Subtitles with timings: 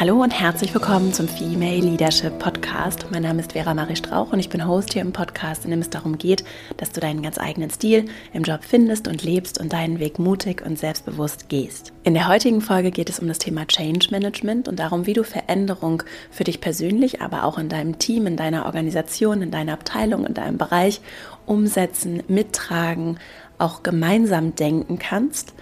[0.00, 3.04] Hallo und herzlich willkommen zum Female Leadership Podcast.
[3.10, 5.80] Mein Name ist Vera Marie Strauch und ich bin Host hier im Podcast, in dem
[5.80, 6.42] es darum geht,
[6.78, 10.64] dass du deinen ganz eigenen Stil im Job findest und lebst und deinen Weg mutig
[10.64, 11.92] und selbstbewusst gehst.
[12.02, 15.22] In der heutigen Folge geht es um das Thema Change Management und darum, wie du
[15.22, 20.24] Veränderung für dich persönlich, aber auch in deinem Team, in deiner Organisation, in deiner Abteilung,
[20.24, 21.02] in deinem Bereich
[21.44, 23.18] umsetzen, mittragen,
[23.58, 25.52] auch gemeinsam denken kannst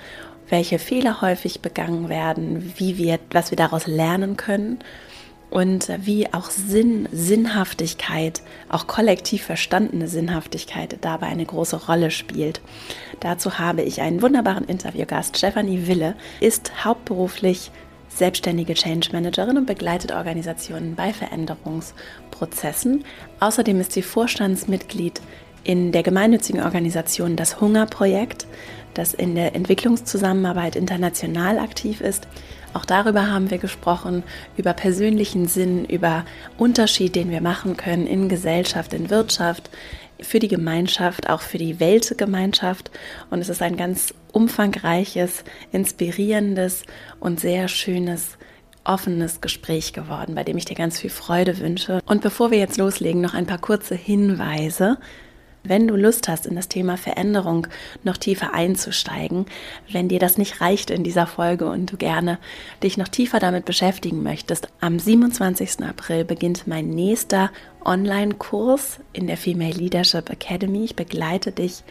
[0.48, 4.78] welche Fehler häufig begangen werden, wie wir, was wir daraus lernen können
[5.50, 12.60] und wie auch Sinn, Sinnhaftigkeit, auch kollektiv verstandene Sinnhaftigkeit dabei eine große Rolle spielt.
[13.20, 15.38] Dazu habe ich einen wunderbaren Interviewgast.
[15.38, 17.70] Stefanie Wille ist hauptberuflich
[18.08, 23.04] selbstständige Change Managerin und begleitet Organisationen bei Veränderungsprozessen.
[23.40, 25.20] Außerdem ist sie Vorstandsmitglied
[25.64, 28.46] in der gemeinnützigen Organisation Das Hungerprojekt
[28.98, 32.26] das in der Entwicklungszusammenarbeit international aktiv ist.
[32.74, 34.22] Auch darüber haben wir gesprochen,
[34.56, 36.24] über persönlichen Sinn, über
[36.58, 39.70] Unterschied, den wir machen können in Gesellschaft, in Wirtschaft,
[40.20, 42.90] für die Gemeinschaft, auch für die Weltgemeinschaft.
[43.30, 46.82] Und es ist ein ganz umfangreiches, inspirierendes
[47.20, 48.36] und sehr schönes
[48.84, 52.00] offenes Gespräch geworden, bei dem ich dir ganz viel Freude wünsche.
[52.06, 54.98] Und bevor wir jetzt loslegen, noch ein paar kurze Hinweise.
[55.68, 57.66] Wenn du Lust hast, in das Thema Veränderung
[58.02, 59.44] noch tiefer einzusteigen,
[59.92, 62.38] wenn dir das nicht reicht in dieser Folge und du gerne
[62.82, 65.84] dich noch tiefer damit beschäftigen möchtest, am 27.
[65.86, 67.50] April beginnt mein nächster
[67.84, 70.84] Online-Kurs in der Female Leadership Academy.
[70.84, 71.84] Ich begleite dich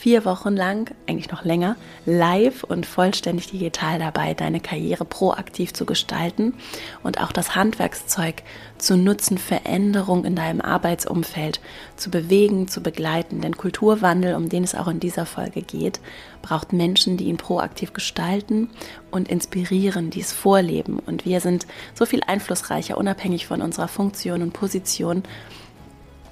[0.00, 5.84] vier Wochen lang, eigentlich noch länger, live und vollständig digital dabei, deine Karriere proaktiv zu
[5.84, 6.54] gestalten
[7.02, 8.42] und auch das Handwerkszeug
[8.78, 11.60] zu nutzen, Veränderung in deinem Arbeitsumfeld
[11.96, 13.42] zu bewegen, zu begleiten.
[13.42, 16.00] Denn Kulturwandel, um den es auch in dieser Folge geht,
[16.40, 18.70] braucht Menschen, die ihn proaktiv gestalten
[19.10, 20.98] und inspirieren, die es vorleben.
[21.00, 25.24] Und wir sind so viel einflussreicher, unabhängig von unserer Funktion und Position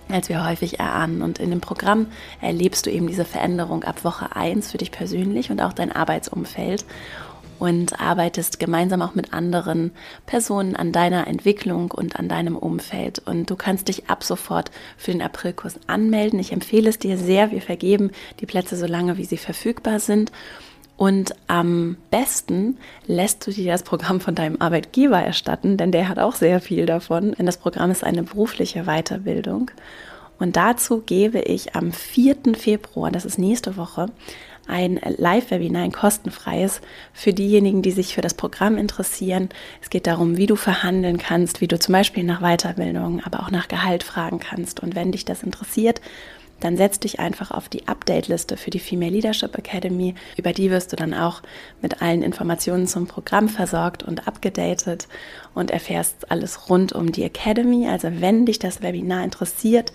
[0.09, 1.23] als wir häufig erahnen.
[1.23, 2.07] Und in dem Programm
[2.41, 6.85] erlebst du eben diese Veränderung ab Woche 1 für dich persönlich und auch dein Arbeitsumfeld
[7.59, 9.93] und arbeitest gemeinsam auch mit anderen
[10.27, 13.19] Personen an deiner Entwicklung und an deinem Umfeld.
[13.19, 16.39] Und du kannst dich ab sofort für den Aprilkurs anmelden.
[16.39, 17.51] Ich empfehle es dir sehr.
[17.51, 20.31] Wir vergeben die Plätze so lange, wie sie verfügbar sind.
[20.99, 22.77] Und am besten
[23.07, 26.87] lässt du dir das Programm von deinem Arbeitgeber erstatten, denn der hat auch sehr viel
[26.87, 27.33] davon.
[27.39, 29.71] Denn das Programm ist eine berufliche Weiterbildung.
[30.41, 32.57] Und dazu gebe ich am 4.
[32.57, 34.07] Februar, das ist nächste Woche,
[34.67, 36.81] ein Live-Webinar, ein kostenfreies
[37.13, 39.51] für diejenigen, die sich für das Programm interessieren.
[39.81, 43.53] Es geht darum, wie du verhandeln kannst, wie du zum Beispiel nach Weiterbildung, aber auch
[43.53, 44.81] nach Gehalt fragen kannst.
[44.81, 46.01] Und wenn dich das interessiert,
[46.61, 50.15] dann setz dich einfach auf die Update-Liste für die Female Leadership Academy.
[50.37, 51.43] Über die wirst du dann auch
[51.81, 55.09] mit allen Informationen zum Programm versorgt und abgedatet
[55.55, 57.87] und erfährst alles rund um die Academy.
[57.89, 59.93] Also wenn dich das Webinar interessiert,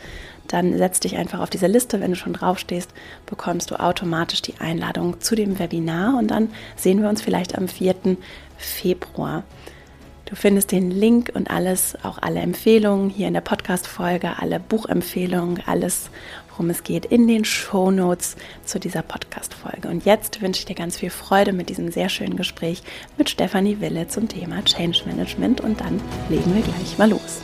[0.48, 2.00] dann setz dich einfach auf diese Liste.
[2.00, 2.92] Wenn du schon draufstehst,
[3.26, 7.68] bekommst du automatisch die Einladung zu dem Webinar und dann sehen wir uns vielleicht am
[7.68, 8.18] 4.
[8.58, 9.44] Februar.
[10.26, 15.62] Du findest den Link und alles, auch alle Empfehlungen hier in der Podcast-Folge, alle Buchempfehlungen,
[15.68, 16.10] alles
[16.54, 19.88] worum es geht, in den Show Notes zu dieser Podcast-Folge.
[19.88, 22.84] Und jetzt wünsche ich dir ganz viel Freude mit diesem sehr schönen Gespräch
[23.18, 26.00] mit Stefanie Wille zum Thema Change Management und dann
[26.30, 27.42] legen wir gleich mal los.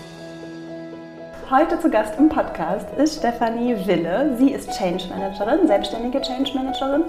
[1.49, 4.35] Heute zu Gast im Podcast ist Stefanie Wille.
[4.37, 7.03] Sie ist Change Managerin, selbstständige Change Managerin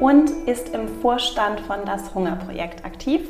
[0.00, 3.20] und ist im Vorstand von das Hungerprojekt aktiv.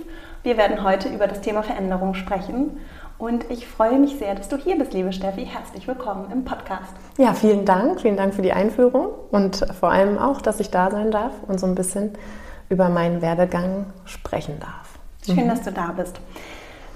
[0.44, 2.78] Wir werden heute über das Thema Veränderung sprechen
[3.22, 5.47] und ich freue mich sehr, dass du hier bist, liebe Steffi.
[5.47, 6.93] Herzlich willkommen im Podcast.
[7.19, 8.00] Ja, vielen Dank.
[8.00, 11.60] Vielen Dank für die Einführung und vor allem auch, dass ich da sein darf und
[11.60, 12.15] so ein bisschen
[12.69, 14.99] über meinen Werdegang sprechen darf.
[15.25, 15.50] Schön, mhm.
[15.50, 16.19] dass du da bist.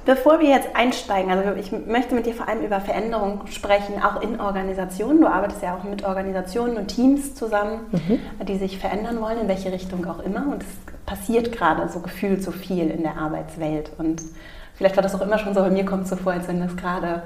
[0.07, 4.23] Bevor wir jetzt einsteigen, also ich möchte mit dir vor allem über Veränderung sprechen, auch
[4.23, 5.21] in Organisationen.
[5.21, 8.47] Du arbeitest ja auch mit Organisationen und Teams zusammen, mhm.
[8.47, 10.47] die sich verändern wollen, in welche Richtung auch immer.
[10.51, 10.69] Und es
[11.05, 13.91] passiert gerade so gefühlt so viel in der Arbeitswelt.
[13.99, 14.23] Und
[14.77, 16.61] Vielleicht war das auch immer schon so, bei mir kommt es so vor, als wenn
[16.61, 17.23] das gerade,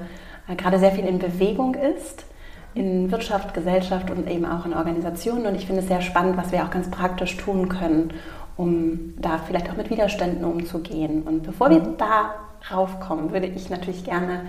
[0.47, 2.25] äh, gerade sehr viel in Bewegung ist,
[2.73, 5.45] in Wirtschaft, Gesellschaft und eben auch in Organisationen.
[5.45, 8.13] Und ich finde es sehr spannend, was wir auch ganz praktisch tun können,
[8.55, 11.23] um da vielleicht auch mit Widerständen umzugehen.
[11.23, 11.97] Und bevor wir mhm.
[11.97, 12.35] da
[12.69, 14.41] raufkommen, würde ich natürlich gerne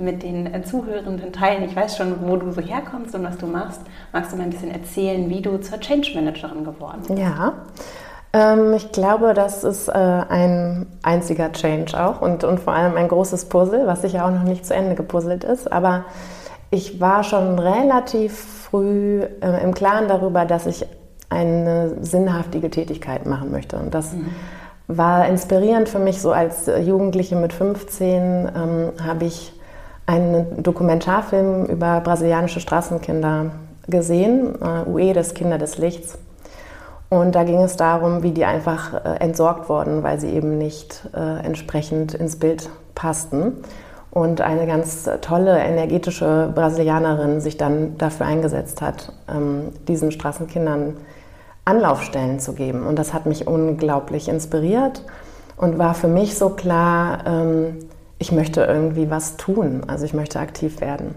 [0.00, 1.64] mit den äh, Zuhörenden teilen.
[1.64, 3.80] Ich weiß schon, wo du so herkommst und was du machst.
[4.12, 7.18] Magst du mal ein bisschen erzählen, wie du zur Change Managerin geworden bist?
[7.18, 7.54] Ja.
[8.32, 13.08] Ähm, ich glaube, das ist äh, ein einziger Change auch und, und vor allem ein
[13.08, 15.70] großes Puzzle, was sicher auch noch nicht zu Ende gepuzzelt ist.
[15.70, 16.04] Aber
[16.70, 20.86] ich war schon relativ früh äh, im Klaren darüber, dass ich
[21.30, 23.76] eine sinnhaftige Tätigkeit machen möchte.
[23.76, 24.28] Und das mhm.
[24.88, 26.20] War inspirierend für mich.
[26.20, 29.52] So als Jugendliche mit 15 ähm, habe ich
[30.06, 33.50] einen Dokumentarfilm über brasilianische Straßenkinder
[33.86, 36.18] gesehen, äh, UE, das Kinder des Lichts.
[37.10, 41.08] Und da ging es darum, wie die einfach äh, entsorgt wurden, weil sie eben nicht
[41.14, 43.52] äh, entsprechend ins Bild passten.
[44.10, 50.96] Und eine ganz tolle, energetische Brasilianerin sich dann dafür eingesetzt hat, ähm, diesen Straßenkindern
[51.68, 52.86] Anlaufstellen zu geben.
[52.86, 55.04] Und das hat mich unglaublich inspiriert
[55.56, 57.76] und war für mich so klar, ähm,
[58.18, 61.14] ich möchte irgendwie was tun, also ich möchte aktiv werden.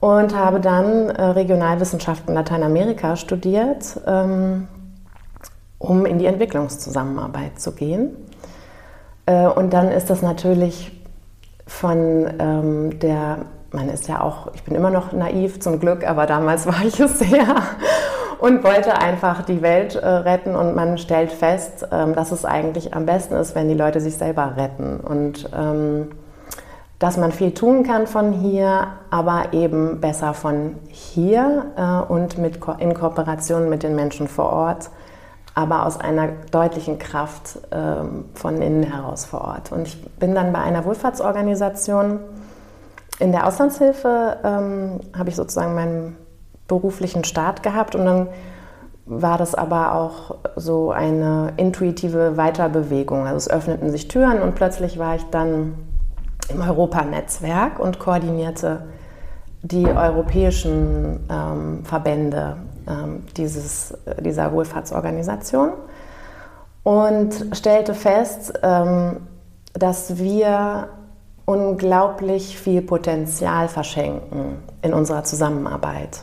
[0.00, 4.66] Und habe dann äh, Regionalwissenschaften Lateinamerika studiert, ähm,
[5.78, 8.16] um in die Entwicklungszusammenarbeit zu gehen.
[9.26, 10.92] Äh, und dann ist das natürlich
[11.66, 13.38] von ähm, der,
[13.72, 16.98] man ist ja auch, ich bin immer noch naiv zum Glück, aber damals war ich
[16.98, 17.46] es sehr
[18.38, 20.54] und wollte einfach die Welt äh, retten.
[20.54, 24.16] Und man stellt fest, ähm, dass es eigentlich am besten ist, wenn die Leute sich
[24.16, 25.00] selber retten.
[25.00, 26.08] Und ähm,
[26.98, 32.60] dass man viel tun kann von hier, aber eben besser von hier äh, und mit
[32.60, 34.90] Ko in Kooperation mit den Menschen vor Ort,
[35.54, 38.04] aber aus einer deutlichen Kraft äh,
[38.34, 39.72] von innen heraus vor Ort.
[39.72, 42.20] Und ich bin dann bei einer Wohlfahrtsorganisation.
[43.18, 46.16] In der Auslandshilfe, ähm, habe ich sozusagen meinen
[46.68, 48.28] beruflichen Start gehabt und dann
[49.06, 53.24] war das aber auch so eine intuitive Weiterbewegung.
[53.26, 55.74] Also es öffneten sich Türen und plötzlich war ich dann
[56.48, 58.82] im Europanetzwerk und koordinierte
[59.62, 62.56] die europäischen ähm, Verbände
[62.88, 65.70] ähm, dieses, dieser Wohlfahrtsorganisation
[66.82, 69.16] und stellte fest, ähm,
[69.72, 70.88] dass wir
[71.44, 76.22] unglaublich viel Potenzial verschenken in unserer Zusammenarbeit.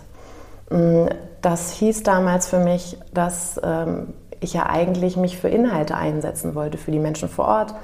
[0.73, 1.07] Mm,
[1.41, 6.77] das hieß damals für mich, dass ähm, ich ja eigentlich mich für Inhalte einsetzen wollte,
[6.77, 7.75] für die Menschen vor Ort,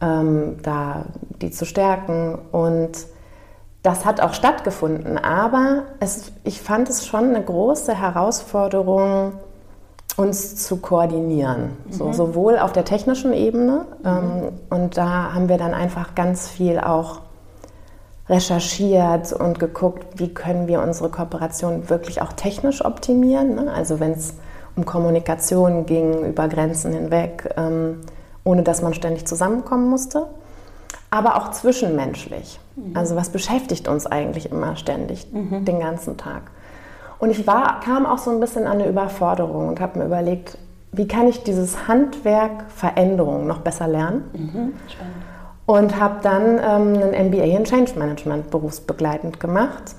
[0.00, 1.04] ähm, da
[1.42, 2.38] die zu stärken.
[2.50, 2.92] Und
[3.82, 5.18] das hat auch stattgefunden.
[5.18, 9.34] Aber es, ich fand es schon eine große Herausforderung,
[10.16, 11.76] uns zu koordinieren.
[11.86, 11.92] Mhm.
[11.92, 13.84] So, sowohl auf der technischen Ebene.
[14.02, 14.08] Mhm.
[14.08, 17.20] Ähm, und da haben wir dann einfach ganz viel auch
[18.28, 23.56] recherchiert und geguckt, wie können wir unsere Kooperation wirklich auch technisch optimieren.
[23.56, 23.72] Ne?
[23.72, 24.34] Also wenn es
[24.76, 28.00] um Kommunikation ging, über Grenzen hinweg, ähm,
[28.42, 30.26] ohne dass man ständig zusammenkommen musste.
[31.10, 32.58] Aber auch zwischenmenschlich.
[32.76, 32.96] Mhm.
[32.96, 35.64] Also was beschäftigt uns eigentlich immer ständig, mhm.
[35.64, 36.42] den ganzen Tag.
[37.18, 40.58] Und ich war, kam auch so ein bisschen an eine Überforderung und habe mir überlegt,
[40.92, 44.24] wie kann ich dieses Handwerk Veränderung noch besser lernen?
[44.32, 44.72] Mhm.
[45.66, 49.94] Und habe dann ähm, ein MBA in Change Management berufsbegleitend gemacht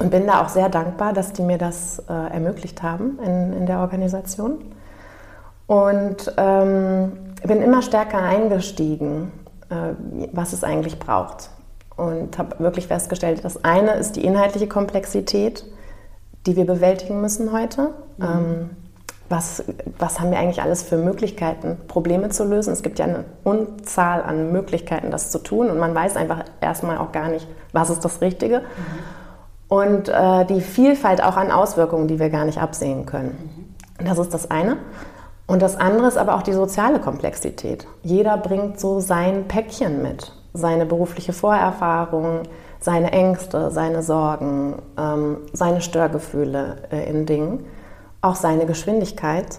[0.00, 3.66] und bin da auch sehr dankbar, dass die mir das äh, ermöglicht haben in, in
[3.66, 4.58] der Organisation.
[5.66, 7.12] Und ähm,
[7.46, 9.32] bin immer stärker eingestiegen,
[9.70, 9.94] äh,
[10.32, 11.50] was es eigentlich braucht.
[11.96, 15.64] Und habe wirklich festgestellt, das eine ist die inhaltliche Komplexität,
[16.46, 17.90] die wir bewältigen müssen heute.
[18.16, 18.24] Mhm.
[18.24, 18.70] Ähm,
[19.28, 19.64] was,
[19.98, 22.72] was haben wir eigentlich alles für Möglichkeiten, Probleme zu lösen.
[22.72, 26.98] Es gibt ja eine Unzahl an Möglichkeiten, das zu tun und man weiß einfach erstmal
[26.98, 28.58] auch gar nicht, was ist das Richtige.
[28.58, 28.64] Mhm.
[29.68, 33.66] Und äh, die Vielfalt auch an Auswirkungen, die wir gar nicht absehen können.
[33.98, 34.04] Mhm.
[34.04, 34.76] Das ist das eine.
[35.46, 37.86] Und das andere ist aber auch die soziale Komplexität.
[38.02, 42.42] Jeder bringt so sein Päckchen mit, seine berufliche Vorerfahrung,
[42.80, 47.64] seine Ängste, seine Sorgen, ähm, seine Störgefühle äh, in Dingen
[48.22, 49.58] auch seine Geschwindigkeit.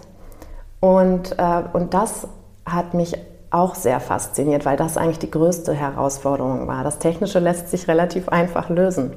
[0.80, 2.26] Und, äh, und das
[2.66, 3.16] hat mich
[3.50, 6.82] auch sehr fasziniert, weil das eigentlich die größte Herausforderung war.
[6.82, 9.16] Das Technische lässt sich relativ einfach lösen.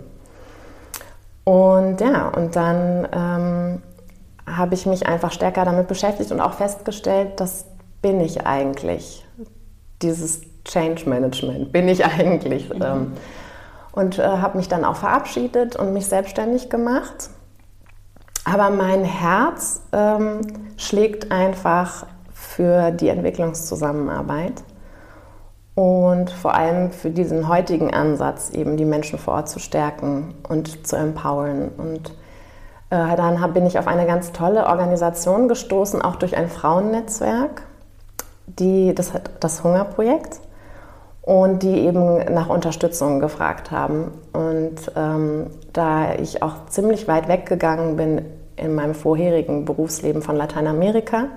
[1.44, 3.82] Und ja, und dann ähm,
[4.46, 7.66] habe ich mich einfach stärker damit beschäftigt und auch festgestellt, das
[8.02, 9.26] bin ich eigentlich.
[10.02, 12.70] Dieses Change Management bin ich eigentlich.
[12.70, 12.82] Mhm.
[12.82, 13.14] Ähm,
[13.94, 17.32] und äh, habe mich dann auch verabschiedet und mich selbstständig gemacht
[18.48, 20.40] aber mein Herz ähm,
[20.78, 24.64] schlägt einfach für die Entwicklungszusammenarbeit
[25.76, 30.88] und vor allem für diesen heutigen Ansatz, eben die Menschen vor Ort zu stärken und
[30.88, 31.72] zu empowern.
[31.78, 32.12] Und
[32.90, 37.64] äh, dann bin ich auf eine ganz tolle Organisation gestoßen, auch durch ein Frauennetzwerk,
[38.46, 39.12] die, das,
[39.42, 40.40] das Hungerprojekt
[41.22, 44.12] und die eben nach Unterstützung gefragt haben.
[44.32, 48.22] Und ähm, da ich auch ziemlich weit weggegangen bin
[48.58, 51.28] in meinem vorherigen Berufsleben von Lateinamerika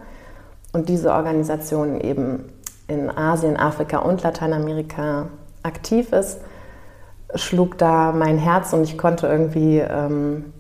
[0.73, 2.45] und diese Organisation eben
[2.89, 5.29] in Asien, Afrika und Lateinamerika
[5.63, 6.41] aktiv ist,
[7.35, 10.53] schlug da mein Herz und ich konnte irgendwie ähm,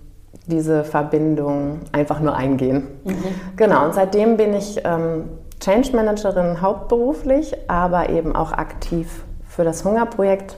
[0.47, 2.87] diese Verbindung einfach nur eingehen.
[3.05, 3.25] Mhm.
[3.57, 5.25] Genau, und seitdem bin ich ähm,
[5.61, 10.57] Change Managerin hauptberuflich, aber eben auch aktiv für das Hungerprojekt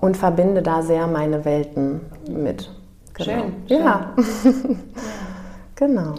[0.00, 2.70] und verbinde da sehr meine Welten mit.
[3.14, 3.30] Genau.
[3.30, 3.52] Schön.
[3.68, 4.12] Ja.
[4.42, 4.78] schön.
[5.76, 6.14] genau.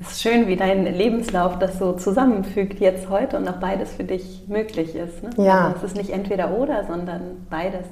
[0.00, 4.04] Es ist schön, wie dein Lebenslauf das so zusammenfügt, jetzt heute und auch beides für
[4.04, 5.22] dich möglich ist.
[5.22, 5.30] Ne?
[5.44, 5.66] Ja.
[5.66, 7.84] Also es ist nicht entweder oder, sondern beides.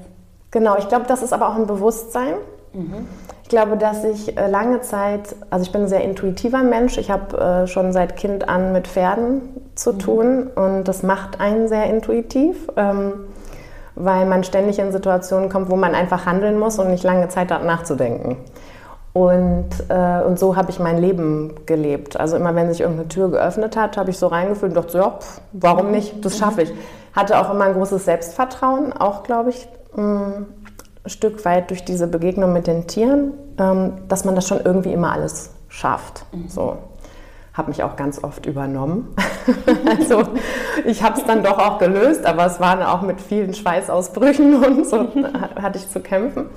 [0.52, 2.35] Genau, ich glaube, das ist aber auch ein Bewusstsein.
[2.73, 3.09] Mhm.
[3.42, 7.11] Ich glaube, dass ich äh, lange Zeit, also ich bin ein sehr intuitiver Mensch, ich
[7.11, 9.42] habe äh, schon seit Kind an mit Pferden
[9.75, 9.99] zu mhm.
[9.99, 13.12] tun und das macht einen sehr intuitiv, ähm,
[13.97, 17.50] weil man ständig in Situationen kommt, wo man einfach handeln muss und nicht lange Zeit
[17.50, 18.37] hat nachzudenken.
[19.16, 22.20] Und, äh, und so habe ich mein Leben gelebt.
[22.20, 24.99] Also immer, wenn sich irgendeine Tür geöffnet hat, habe ich so reingefühlt und dachte, so,
[24.99, 26.23] ja, pff, warum nicht?
[26.23, 26.73] Das schaffe ich.
[27.14, 30.44] Hatte auch immer ein großes Selbstvertrauen, auch, glaube ich, ein
[31.06, 35.12] Stück weit durch diese Begegnung mit den Tieren, ähm, dass man das schon irgendwie immer
[35.12, 36.26] alles schafft.
[36.32, 36.49] Mhm.
[36.49, 36.76] So
[37.54, 39.14] habe mich auch ganz oft übernommen.
[39.99, 40.25] also
[40.85, 44.87] ich habe es dann doch auch gelöst, aber es waren auch mit vielen Schweißausbrüchen und
[44.87, 45.08] so
[45.62, 46.50] hatte ich zu kämpfen.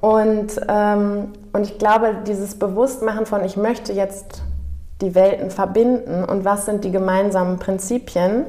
[0.00, 4.42] Und, ähm, und ich glaube, dieses Bewusstmachen von, ich möchte jetzt
[5.00, 8.46] die Welten verbinden und was sind die gemeinsamen Prinzipien,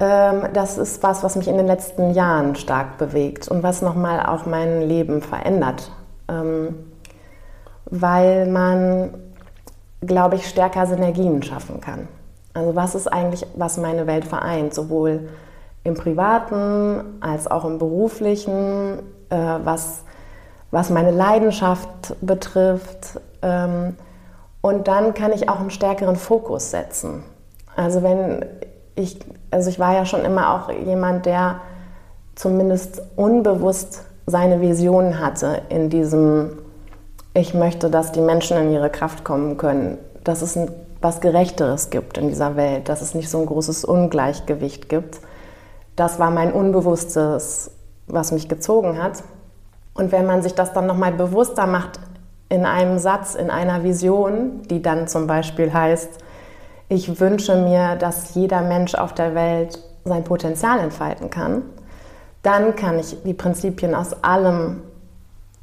[0.00, 0.32] ja.
[0.32, 4.26] ähm, das ist was, was mich in den letzten Jahren stark bewegt und was nochmal
[4.26, 5.90] auch mein Leben verändert.
[6.28, 6.74] Ähm,
[7.86, 9.14] weil man,
[10.00, 12.08] glaube ich, stärker Synergien schaffen kann.
[12.54, 15.28] Also was ist eigentlich, was meine Welt vereint, sowohl
[15.84, 20.04] im privaten als auch im beruflichen, äh, was
[20.70, 23.20] was meine Leidenschaft betrifft.
[23.42, 23.96] Ähm,
[24.60, 27.24] und dann kann ich auch einen stärkeren Fokus setzen.
[27.76, 28.44] Also wenn
[28.94, 29.18] ich,
[29.50, 31.60] also ich war ja schon immer auch jemand, der
[32.34, 36.58] zumindest unbewusst seine Vision hatte in diesem,
[37.34, 40.58] ich möchte, dass die Menschen in ihre Kraft kommen können, dass es
[41.00, 45.20] was Gerechteres gibt in dieser Welt, dass es nicht so ein großes Ungleichgewicht gibt.
[45.96, 47.70] Das war mein Unbewusstes,
[48.06, 49.22] was mich gezogen hat.
[49.94, 52.00] Und wenn man sich das dann nochmal bewusster macht
[52.48, 56.18] in einem Satz, in einer Vision, die dann zum Beispiel heißt,
[56.88, 61.62] ich wünsche mir, dass jeder Mensch auf der Welt sein Potenzial entfalten kann,
[62.42, 64.82] dann kann ich die Prinzipien aus allem,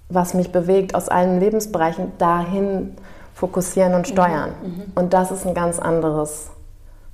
[0.10, 2.96] was mich bewegt, aus allen Lebensbereichen dahin
[3.34, 4.52] fokussieren und steuern.
[4.62, 4.70] Mhm.
[4.70, 4.84] Mhm.
[4.96, 6.50] Und das ist ein ganz anderes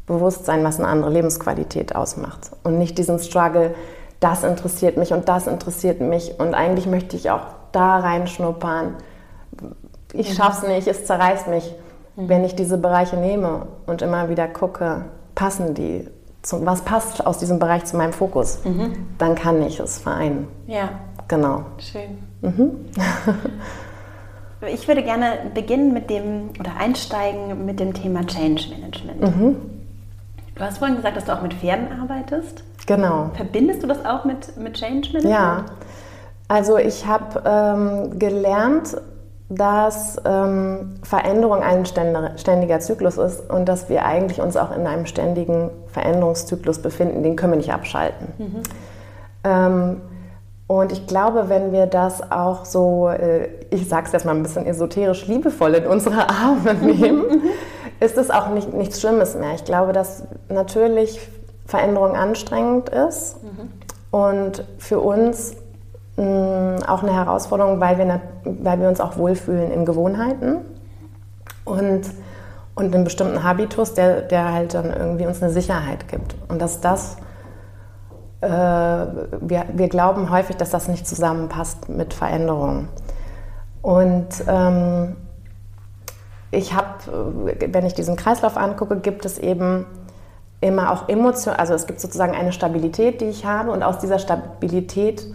[0.06, 2.52] Bewusstsein, was eine andere Lebensqualität ausmacht.
[2.64, 3.74] Und nicht diesen Struggle,
[4.24, 8.96] das interessiert mich und das interessiert mich und eigentlich möchte ich auch da reinschnuppern.
[10.14, 10.34] Ich mhm.
[10.34, 11.76] schaffe es nicht, es zerreißt mich,
[12.16, 12.30] mhm.
[12.30, 16.08] wenn ich diese Bereiche nehme und immer wieder gucke, passen die,
[16.42, 19.08] zu, was passt aus diesem Bereich zu meinem Fokus, mhm.
[19.18, 20.48] dann kann ich es vereinen.
[20.68, 20.90] Ja.
[21.28, 21.66] Genau.
[21.80, 22.20] Schön.
[22.42, 22.86] Mhm.
[24.68, 29.22] ich würde gerne beginnen mit dem oder einsteigen mit dem Thema Change Management.
[29.22, 29.56] Mhm.
[30.56, 32.64] Du hast vorhin gesagt, dass du auch mit Pferden arbeitest.
[32.86, 33.32] Genau.
[33.36, 35.26] Verbindest du das auch mit, mit Change Management?
[35.26, 35.66] Ja,
[36.48, 38.98] also ich habe ähm, gelernt,
[39.50, 45.06] dass ähm, Veränderung ein ständiger Zyklus ist und dass wir eigentlich uns auch in einem
[45.06, 47.24] ständigen Veränderungszyklus befinden.
[47.24, 48.28] Den können wir nicht abschalten.
[48.38, 48.64] Mhm.
[49.44, 50.02] Ähm,
[50.68, 54.44] und ich glaube, wenn wir das auch so, äh, ich sage es jetzt mal ein
[54.44, 57.44] bisschen esoterisch liebevoll in unsere Arme nehmen,
[58.00, 59.54] ist es auch nicht, nichts Schlimmes mehr.
[59.56, 61.20] Ich glaube, dass natürlich
[61.66, 63.72] Veränderung anstrengend ist mhm.
[64.12, 65.56] und für uns
[66.18, 70.58] mh, mm, auch eine Herausforderung, weil wir, weil wir uns auch wohlfühlen in Gewohnheiten
[71.66, 72.02] und,
[72.76, 76.36] und einen bestimmten Habitus, der, der halt dann irgendwie uns eine Sicherheit gibt.
[76.48, 77.18] Und dass das,
[78.42, 82.90] äh, wir, wir glauben häufig, dass das nicht zusammenpasst mit Veränderung.
[83.82, 85.16] Und ähm,
[86.52, 89.86] ich habe, wenn ich diesen Kreislauf angucke, gibt es eben
[90.64, 94.20] immer auch Emotionen, also es gibt sozusagen eine Stabilität, die ich habe und aus dieser
[94.20, 95.26] Stabilität,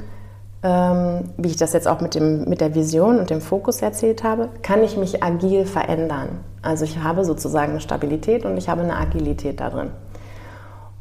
[0.62, 4.24] ähm, wie ich das jetzt auch mit, dem, mit der Vision und dem Fokus erzählt
[4.24, 6.40] habe, kann ich mich agil verändern.
[6.62, 9.90] Also ich habe sozusagen eine Stabilität und ich habe eine Agilität da drin.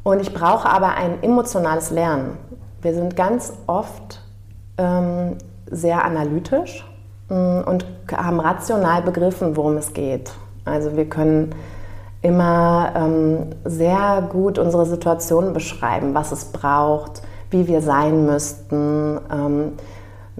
[0.04, 2.38] Und ich brauche aber ein emotionales Lernen.
[2.80, 4.22] Wir sind ganz oft
[4.76, 5.36] ähm,
[5.70, 6.84] sehr analytisch
[7.28, 10.30] mm, und haben rational begriffen, worum es geht.
[10.64, 11.54] Also wir können
[12.22, 19.20] immer ähm, sehr gut unsere Situation beschreiben, was es braucht, wie wir sein müssten.
[19.32, 19.72] Ähm,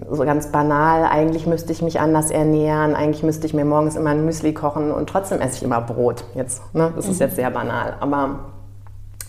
[0.09, 4.11] so ganz banal, eigentlich müsste ich mich anders ernähren, eigentlich müsste ich mir morgens immer
[4.11, 6.23] ein Müsli kochen und trotzdem esse ich immer Brot.
[6.35, 6.93] Jetzt, ne?
[6.95, 7.25] Das ist mhm.
[7.25, 7.95] jetzt sehr banal.
[7.99, 8.39] Aber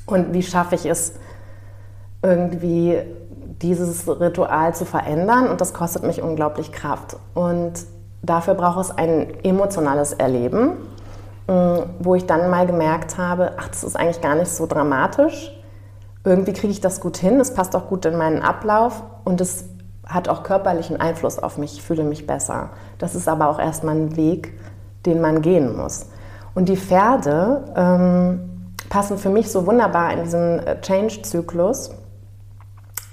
[0.07, 1.15] und wie schaffe ich es,
[2.23, 2.99] irgendwie
[3.63, 5.49] dieses Ritual zu verändern?
[5.49, 7.17] Und das kostet mich unglaublich Kraft.
[7.35, 7.73] Und
[8.23, 10.73] dafür braucht es ein emotionales Erleben
[11.47, 15.53] wo ich dann mal gemerkt habe, ach, das ist eigentlich gar nicht so dramatisch.
[16.25, 19.65] Irgendwie kriege ich das gut hin, es passt auch gut in meinen Ablauf und es
[20.07, 22.71] hat auch körperlichen Einfluss auf mich, ich fühle mich besser.
[22.99, 24.59] Das ist aber auch erstmal ein Weg,
[25.07, 26.07] den man gehen muss.
[26.55, 31.91] Und die Pferde ähm, passen für mich so wunderbar in diesen äh, Change-Zyklus,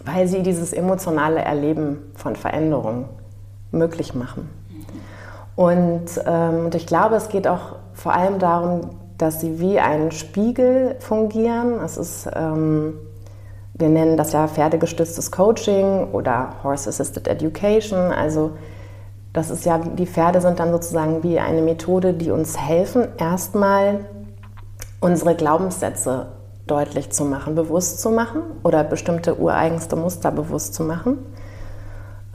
[0.04, 3.10] weil sie dieses emotionale Erleben von Veränderung
[3.72, 4.50] möglich machen.
[5.56, 10.12] Und, ähm, und ich glaube, es geht auch vor allem darum, dass sie wie ein
[10.12, 11.80] Spiegel fungieren.
[11.84, 12.94] Es ist, ähm,
[13.74, 17.98] wir nennen das ja pferdegestütztes Coaching oder Horse Assisted Education.
[17.98, 18.52] Also
[19.34, 24.06] das ist ja, die Pferde sind dann sozusagen wie eine Methode, die uns helfen, erstmal
[25.00, 26.28] unsere Glaubenssätze
[26.68, 31.18] deutlich zu machen, bewusst zu machen oder bestimmte ureigenste Muster bewusst zu machen.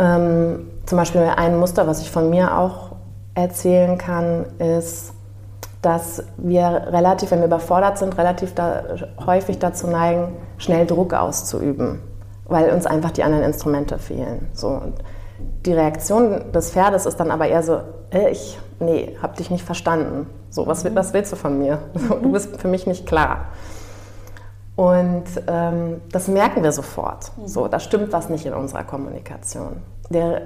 [0.00, 2.96] Ähm, zum Beispiel ein Muster, was ich von mir auch
[3.34, 5.12] erzählen kann, ist,
[5.82, 8.84] dass wir relativ, wenn wir überfordert sind, relativ da,
[9.26, 12.00] häufig dazu neigen, schnell Druck auszuüben,
[12.46, 14.48] weil uns einfach die anderen Instrumente fehlen.
[14.52, 14.94] So, und
[15.66, 17.80] die Reaktion des Pferdes ist dann aber eher so,
[18.12, 20.28] äh, ich, nee, hab dich nicht verstanden.
[20.50, 21.80] So, was, was willst du von mir?
[22.22, 23.46] Du bist für mich nicht klar.
[24.76, 27.32] Und ähm, das merken wir sofort.
[27.44, 29.82] So, da stimmt was nicht in unserer Kommunikation.
[30.10, 30.42] Der,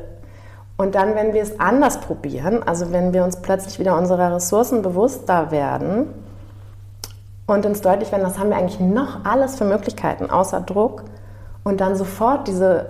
[0.77, 4.83] und dann, wenn wir es anders probieren, also wenn wir uns plötzlich wieder unserer Ressourcen
[4.83, 6.09] bewusster werden
[7.47, 11.05] und uns deutlich werden, was haben wir eigentlich noch alles für Möglichkeiten außer Druck
[11.65, 12.87] und dann sofort diese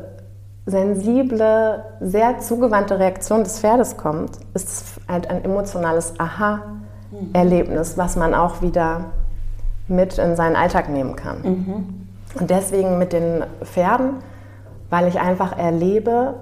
[0.66, 8.34] sensible, sehr zugewandte Reaktion des Pferdes kommt, ist es halt ein emotionales Aha-Erlebnis, was man
[8.34, 9.12] auch wieder
[9.86, 11.42] mit in seinen Alltag nehmen kann.
[11.42, 12.08] Mhm.
[12.40, 14.14] Und deswegen mit den Pferden,
[14.90, 16.34] weil ich einfach erlebe,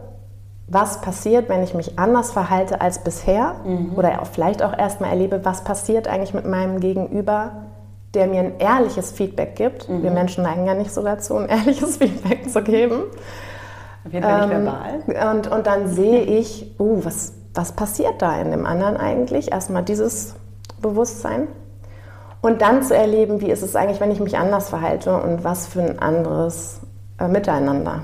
[0.66, 3.92] was passiert, wenn ich mich anders verhalte als bisher mhm.
[3.96, 7.52] oder vielleicht auch erstmal erlebe, was passiert eigentlich mit meinem Gegenüber,
[8.14, 9.88] der mir ein ehrliches Feedback gibt.
[9.88, 10.02] Mhm.
[10.02, 13.02] Wir Menschen neigen ja nicht so dazu, ein ehrliches Feedback zu geben.
[14.06, 15.36] Auf jeden Fall nicht ähm, verbal.
[15.36, 19.52] Und, und dann sehe ich, uh, was, was passiert da in dem anderen eigentlich?
[19.52, 20.34] Erstmal dieses
[20.80, 21.48] Bewusstsein.
[22.40, 25.66] Und dann zu erleben, wie ist es eigentlich, wenn ich mich anders verhalte und was
[25.66, 26.80] für ein anderes
[27.18, 28.02] äh, Miteinander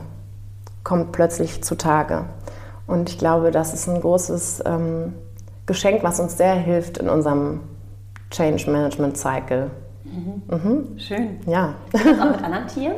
[0.85, 2.27] kommt plötzlich zutage.
[2.87, 5.15] Und ich glaube, das ist ein großes ähm,
[5.67, 7.61] Geschenk, was uns sehr hilft in unserem
[8.31, 9.71] Change Management Cycle.
[10.05, 10.43] Mhm.
[10.49, 10.99] Mhm.
[10.99, 11.41] Schön.
[11.47, 11.75] Ja.
[11.95, 12.97] Auch mit anderen Tieren?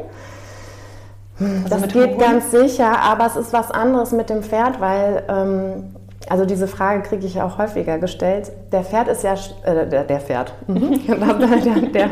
[1.38, 5.97] Also das geht ganz sicher, aber es ist was anderes mit dem Pferd, weil, ähm,
[6.29, 8.53] also diese Frage kriege ich auch häufiger gestellt.
[8.71, 11.01] Der Pferd ist ja, äh, der, der Pferd, mhm.
[11.07, 12.11] der, der,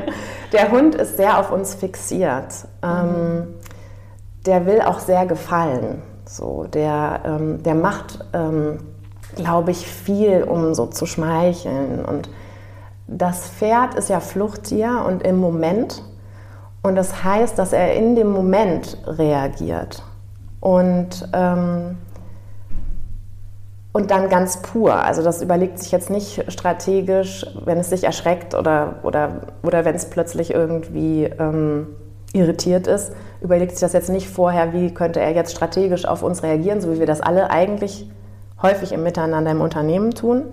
[0.53, 2.67] der, Hund ist sehr auf uns fixiert.
[2.83, 3.55] Ähm,
[4.47, 6.03] der will auch sehr gefallen.
[6.25, 8.79] So, der, ähm, der macht, ähm,
[9.37, 12.05] glaube ich, viel, um so zu schmeicheln.
[12.05, 12.29] Und
[13.07, 16.03] das Pferd ist ja Fluchttier und im Moment
[16.83, 20.03] und das heißt, dass er in dem Moment reagiert.
[20.61, 21.99] Und, ähm,
[23.93, 24.95] und dann ganz pur.
[24.95, 29.95] Also das überlegt sich jetzt nicht strategisch, wenn es sich erschreckt oder, oder, oder wenn
[29.95, 31.89] es plötzlich irgendwie ähm,
[32.33, 36.43] irritiert ist, überlegt sich das jetzt nicht vorher, wie könnte er jetzt strategisch auf uns
[36.43, 38.09] reagieren, so wie wir das alle eigentlich
[38.63, 40.45] häufig im Miteinander im Unternehmen tun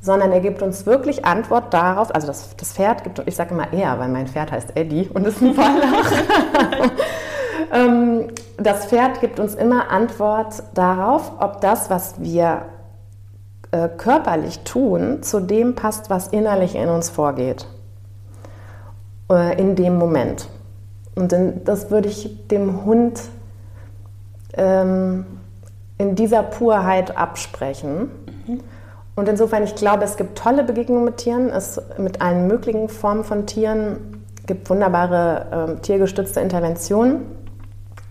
[0.00, 3.72] sondern er gibt uns wirklich Antwort darauf, also das, das Pferd gibt, ich sage immer
[3.72, 6.90] er, weil mein Pferd heißt Eddie und ist ein Wallach.
[7.70, 12.62] Ähm, das Pferd gibt uns immer Antwort darauf, ob das, was wir
[13.72, 17.66] äh, körperlich tun, zu dem passt, was innerlich in uns vorgeht.
[19.30, 20.48] Äh, in dem Moment.
[21.18, 23.20] Und das würde ich dem Hund
[24.52, 25.26] ähm,
[25.98, 28.10] in dieser Purheit absprechen.
[28.46, 28.60] Mhm.
[29.16, 33.24] Und insofern, ich glaube, es gibt tolle Begegnungen mit Tieren, es mit allen möglichen Formen
[33.24, 37.22] von Tieren gibt wunderbare äh, tiergestützte Interventionen.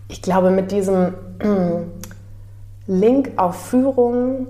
[0.08, 1.84] Ich glaube, mit diesem äh,
[2.86, 4.48] Link auf Führung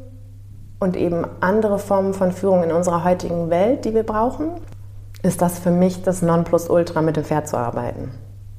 [0.80, 4.50] und eben andere Formen von Führung in unserer heutigen Welt, die wir brauchen,
[5.22, 8.10] ist das für mich das Nonplusultra, mit dem Pferd zu arbeiten.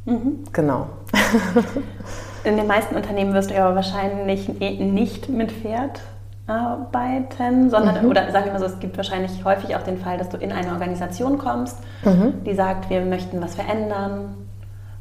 [0.10, 0.44] Mhm.
[0.52, 0.88] Genau.
[2.44, 6.02] In den meisten Unternehmen wirst du ja wahrscheinlich nicht mit Pferd
[6.48, 8.10] arbeiten, sondern, mhm.
[8.10, 10.52] oder sagen wir mal so, es gibt wahrscheinlich häufig auch den Fall, dass du in
[10.52, 12.44] eine Organisation kommst, mhm.
[12.44, 14.36] die sagt, wir möchten was verändern.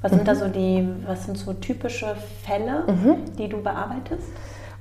[0.02, 0.16] Was mhm.
[0.16, 3.34] sind da so die, was sind so typische Fälle, mhm.
[3.38, 4.28] die du bearbeitest?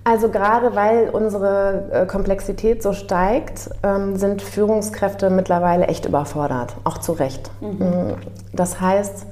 [0.03, 6.99] Also gerade weil unsere äh, Komplexität so steigt, ähm, sind Führungskräfte mittlerweile echt überfordert, auch
[6.99, 7.51] zu Recht.
[7.59, 7.69] Mhm.
[7.69, 8.15] Mm,
[8.53, 9.27] das heißt,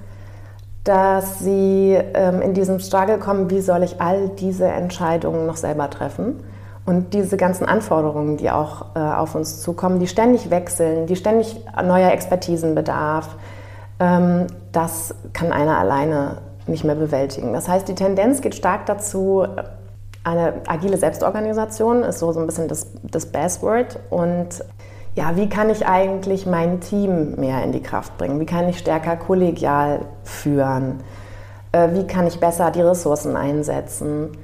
[0.86, 5.90] dass sie ähm, in diesem Struggle kommen, wie soll ich all diese Entscheidungen noch selber
[5.90, 6.44] treffen?
[6.86, 11.60] Und diese ganzen Anforderungen, die auch äh, auf uns zukommen, die ständig wechseln, die ständig
[11.84, 13.36] neuer Expertisen bedarf,
[14.00, 17.54] ähm, das kann einer alleine nicht mehr bewältigen.
[17.54, 19.46] Das heißt, die Tendenz geht stark dazu,
[20.24, 24.00] eine agile Selbstorganisation ist so, so ein bisschen das, das Buzzword.
[24.10, 24.64] Und
[25.16, 28.40] ja, wie kann ich eigentlich mein Team mehr in die Kraft bringen?
[28.40, 31.00] Wie kann ich stärker kollegial führen?
[31.72, 34.38] Äh, wie kann ich besser die Ressourcen einsetzen?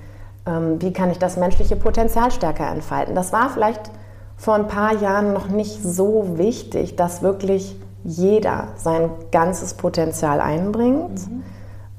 [0.46, 3.16] Ähm, wie kann ich das menschliche Potenzial stärker entfalten?
[3.16, 3.92] Das war vielleicht
[4.38, 11.30] vor ein paar Jahren noch nicht so wichtig, dass wirklich jeder sein ganzes Potenzial einbringt.
[11.30, 11.44] Mhm.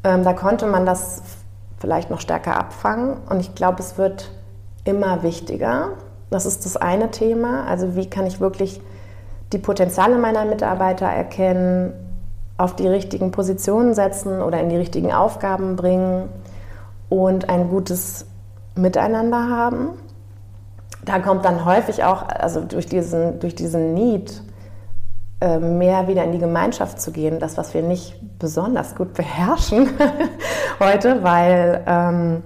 [0.02, 1.22] Ähm, da konnte man das
[1.78, 4.30] vielleicht noch stärker abfangen und ich glaube, es wird
[4.84, 5.90] immer wichtiger.
[6.32, 7.64] Das ist das eine Thema.
[7.66, 8.80] Also wie kann ich wirklich
[9.52, 11.92] die Potenziale meiner Mitarbeiter erkennen,
[12.58, 16.28] auf die richtigen Positionen setzen oder in die richtigen Aufgaben bringen
[17.08, 18.26] und ein gutes
[18.74, 19.90] Miteinander haben.
[21.04, 24.42] Da kommt dann häufig auch, also durch diesen, durch diesen Need,
[25.40, 29.90] äh, mehr wieder in die Gemeinschaft zu gehen, das, was wir nicht besonders gut beherrschen
[30.80, 32.42] heute, weil ähm,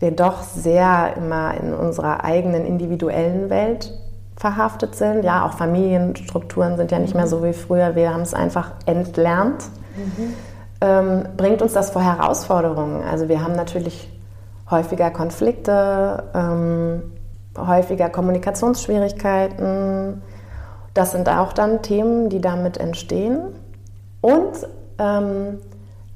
[0.00, 3.92] wir doch sehr immer in unserer eigenen individuellen Welt
[4.36, 5.22] verhaftet sind.
[5.22, 7.94] Ja, auch Familienstrukturen sind ja nicht mehr so wie früher.
[7.94, 9.64] Wir haben es einfach entlernt.
[9.94, 10.34] Mhm.
[10.80, 13.04] Ähm, bringt uns das vor Herausforderungen?
[13.04, 14.10] Also wir haben natürlich
[14.70, 17.02] häufiger Konflikte, ähm,
[17.58, 20.22] häufiger Kommunikationsschwierigkeiten.
[20.94, 23.40] Das sind auch dann Themen, die damit entstehen.
[24.22, 24.66] Und
[24.98, 25.58] ähm,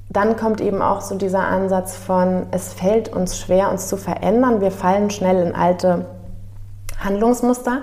[0.09, 4.61] dann kommt eben auch so dieser Ansatz von, es fällt uns schwer, uns zu verändern.
[4.61, 6.05] Wir fallen schnell in alte
[6.99, 7.81] Handlungsmuster.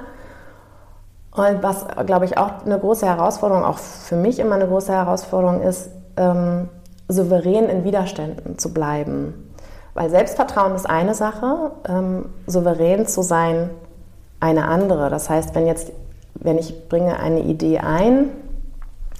[1.34, 5.62] Und was, glaube ich, auch eine große Herausforderung, auch für mich immer eine große Herausforderung
[5.62, 6.68] ist, ähm,
[7.08, 9.50] souverän in Widerständen zu bleiben.
[9.94, 13.70] Weil Selbstvertrauen ist eine Sache, ähm, souverän zu sein
[14.40, 15.10] eine andere.
[15.10, 15.92] Das heißt, wenn jetzt,
[16.34, 18.30] wenn ich bringe eine Idee ein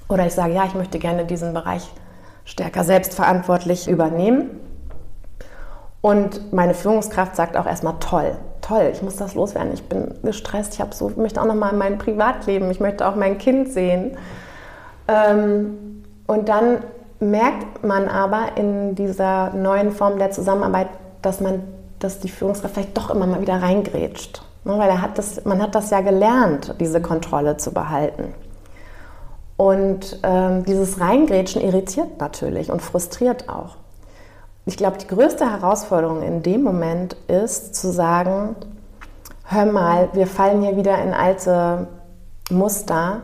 [0.08, 1.90] oder ich sage, ja, ich möchte gerne diesen Bereich
[2.44, 4.60] stärker selbstverantwortlich übernehmen.
[6.00, 9.72] Und meine Führungskraft sagt auch erstmal toll, toll, ich muss das loswerden.
[9.72, 13.14] Ich bin gestresst, ich habe so, möchte auch noch mal mein Privatleben, ich möchte auch
[13.14, 14.16] mein Kind sehen.
[15.06, 16.78] Ähm, und dann
[17.20, 20.88] merkt man aber in dieser neuen Form der Zusammenarbeit,
[21.22, 21.62] dass man,
[22.00, 24.42] dass die Führungskraft vielleicht doch immer mal wieder reingrätscht.
[24.64, 28.32] Ne, weil er hat das, man hat das ja gelernt, diese Kontrolle zu behalten.
[29.62, 33.76] Und ähm, dieses Reingrätschen irritiert natürlich und frustriert auch.
[34.66, 38.56] Ich glaube, die größte Herausforderung in dem Moment ist zu sagen,
[39.44, 41.86] hör mal, wir fallen hier wieder in alte
[42.50, 43.20] Muster.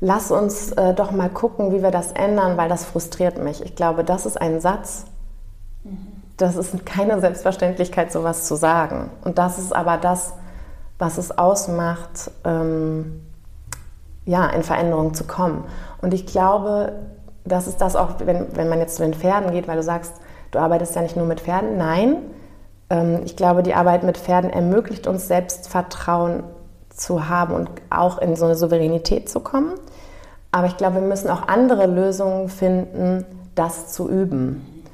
[0.00, 3.62] Lass uns äh, doch mal gucken, wie wir das ändern, weil das frustriert mich.
[3.62, 5.04] Ich glaube, das ist ein Satz.
[6.38, 9.10] Das ist keine Selbstverständlichkeit, sowas zu sagen.
[9.22, 10.32] Und das ist aber das,
[10.98, 13.20] was es ausmacht, ähm,
[14.26, 15.64] ja, in Veränderung zu kommen.
[16.00, 16.92] Und ich glaube,
[17.44, 20.14] das ist das auch, wenn, wenn man jetzt zu den Pferden geht, weil du sagst,
[20.50, 21.76] du arbeitest ja nicht nur mit Pferden.
[21.76, 22.16] Nein,
[22.90, 26.44] ähm, ich glaube, die Arbeit mit Pferden ermöglicht uns Selbstvertrauen
[26.90, 29.72] zu haben und auch in so eine Souveränität zu kommen.
[30.52, 34.84] Aber ich glaube, wir müssen auch andere Lösungen finden, das zu üben.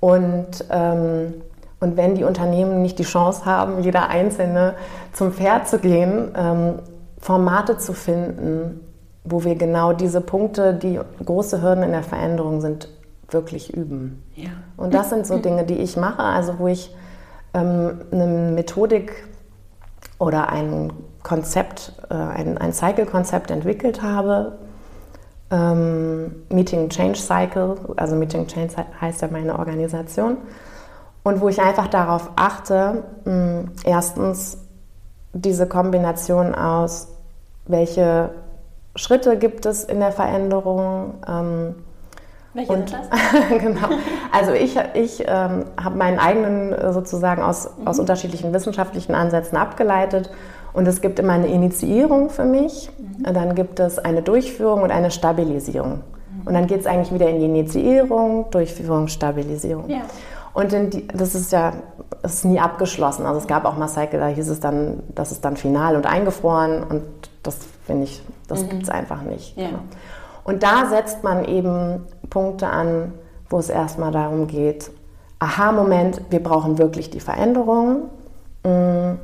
[0.00, 1.34] Und, ähm,
[1.80, 4.74] und wenn die Unternehmen nicht die Chance haben, jeder Einzelne
[5.12, 6.78] zum Pferd zu gehen, ähm,
[7.22, 8.80] Formate zu finden,
[9.24, 12.88] wo wir genau diese Punkte, die große Hürden in der Veränderung sind,
[13.30, 14.22] wirklich üben.
[14.34, 14.50] Ja.
[14.76, 16.94] Und das sind so Dinge, die ich mache, also wo ich
[17.54, 19.12] ähm, eine Methodik
[20.18, 24.58] oder ein Konzept, äh, ein, ein Cycle-Konzept entwickelt habe.
[25.50, 30.38] Ähm, Meeting Change Cycle, also Meeting Change heißt ja meine Organisation.
[31.22, 34.58] Und wo ich einfach darauf achte, mh, erstens
[35.32, 37.11] diese Kombination aus
[37.66, 38.30] welche
[38.96, 41.14] Schritte gibt es in der Veränderung.
[41.26, 41.74] Ähm,
[42.54, 43.48] welche und, sind das?
[43.60, 43.88] genau.
[44.30, 47.86] Also ich, ich ähm, habe meinen eigenen äh, sozusagen aus, mhm.
[47.86, 50.30] aus unterschiedlichen wissenschaftlichen Ansätzen abgeleitet.
[50.74, 53.34] Und es gibt immer eine Initiierung für mich, mhm.
[53.34, 56.00] dann gibt es eine Durchführung und eine Stabilisierung.
[56.00, 56.46] Mhm.
[56.46, 59.88] Und dann geht es eigentlich wieder in die Initiierung, Durchführung, Stabilisierung.
[59.88, 60.02] Ja.
[60.54, 61.72] Und die, das ist ja
[62.22, 63.26] das ist nie abgeschlossen.
[63.26, 66.06] Also es gab auch mal Cycle, da hieß es dann, das ist dann final und
[66.06, 66.82] eingefroren.
[66.84, 67.02] Und
[67.42, 68.68] das finde ich, das mhm.
[68.68, 69.56] gibt es einfach nicht.
[69.56, 69.68] Ja.
[69.68, 69.80] Genau.
[70.44, 73.12] Und da setzt man eben Punkte an,
[73.48, 74.90] wo es erstmal darum geht,
[75.38, 78.10] aha-Moment, wir brauchen wirklich die Veränderung.
[78.64, 79.18] Mm,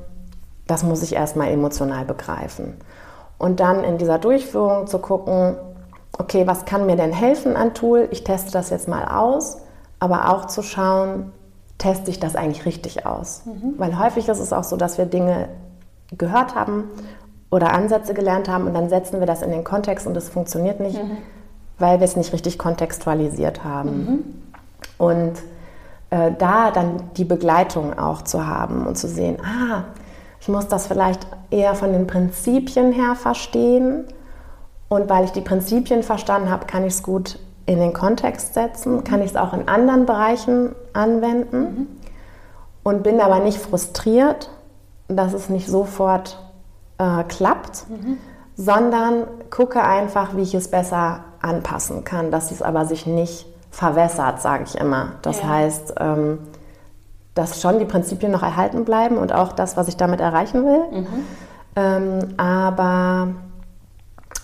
[0.66, 2.74] das muss ich erstmal emotional begreifen.
[3.38, 5.56] Und dann in dieser Durchführung zu gucken,
[6.18, 8.08] okay, was kann mir denn helfen an Tool?
[8.10, 9.58] Ich teste das jetzt mal aus,
[10.00, 11.32] aber auch zu schauen,
[11.78, 13.42] teste ich das eigentlich richtig aus?
[13.44, 13.74] Mhm.
[13.78, 15.48] Weil häufig ist es auch so, dass wir Dinge
[16.16, 16.84] gehört haben
[17.50, 20.80] oder Ansätze gelernt haben und dann setzen wir das in den Kontext und es funktioniert
[20.80, 21.16] nicht, mhm.
[21.78, 23.90] weil wir es nicht richtig kontextualisiert haben.
[23.90, 24.24] Mhm.
[24.98, 25.32] Und
[26.10, 29.84] äh, da dann die Begleitung auch zu haben und zu sehen, ah,
[30.40, 34.04] ich muss das vielleicht eher von den Prinzipien her verstehen
[34.88, 38.96] und weil ich die Prinzipien verstanden habe, kann ich es gut in den Kontext setzen,
[38.96, 39.04] mhm.
[39.04, 41.86] kann ich es auch in anderen Bereichen anwenden mhm.
[42.82, 44.50] und bin aber nicht frustriert,
[45.08, 46.38] dass es nicht sofort
[46.98, 48.18] äh, klappt, mhm.
[48.56, 54.40] sondern gucke einfach, wie ich es besser anpassen kann, dass es aber sich nicht verwässert,
[54.40, 55.12] sage ich immer.
[55.22, 55.48] Das ja.
[55.48, 56.38] heißt, ähm,
[57.34, 61.00] dass schon die Prinzipien noch erhalten bleiben und auch das, was ich damit erreichen will,
[61.00, 61.06] mhm.
[61.76, 63.28] ähm, aber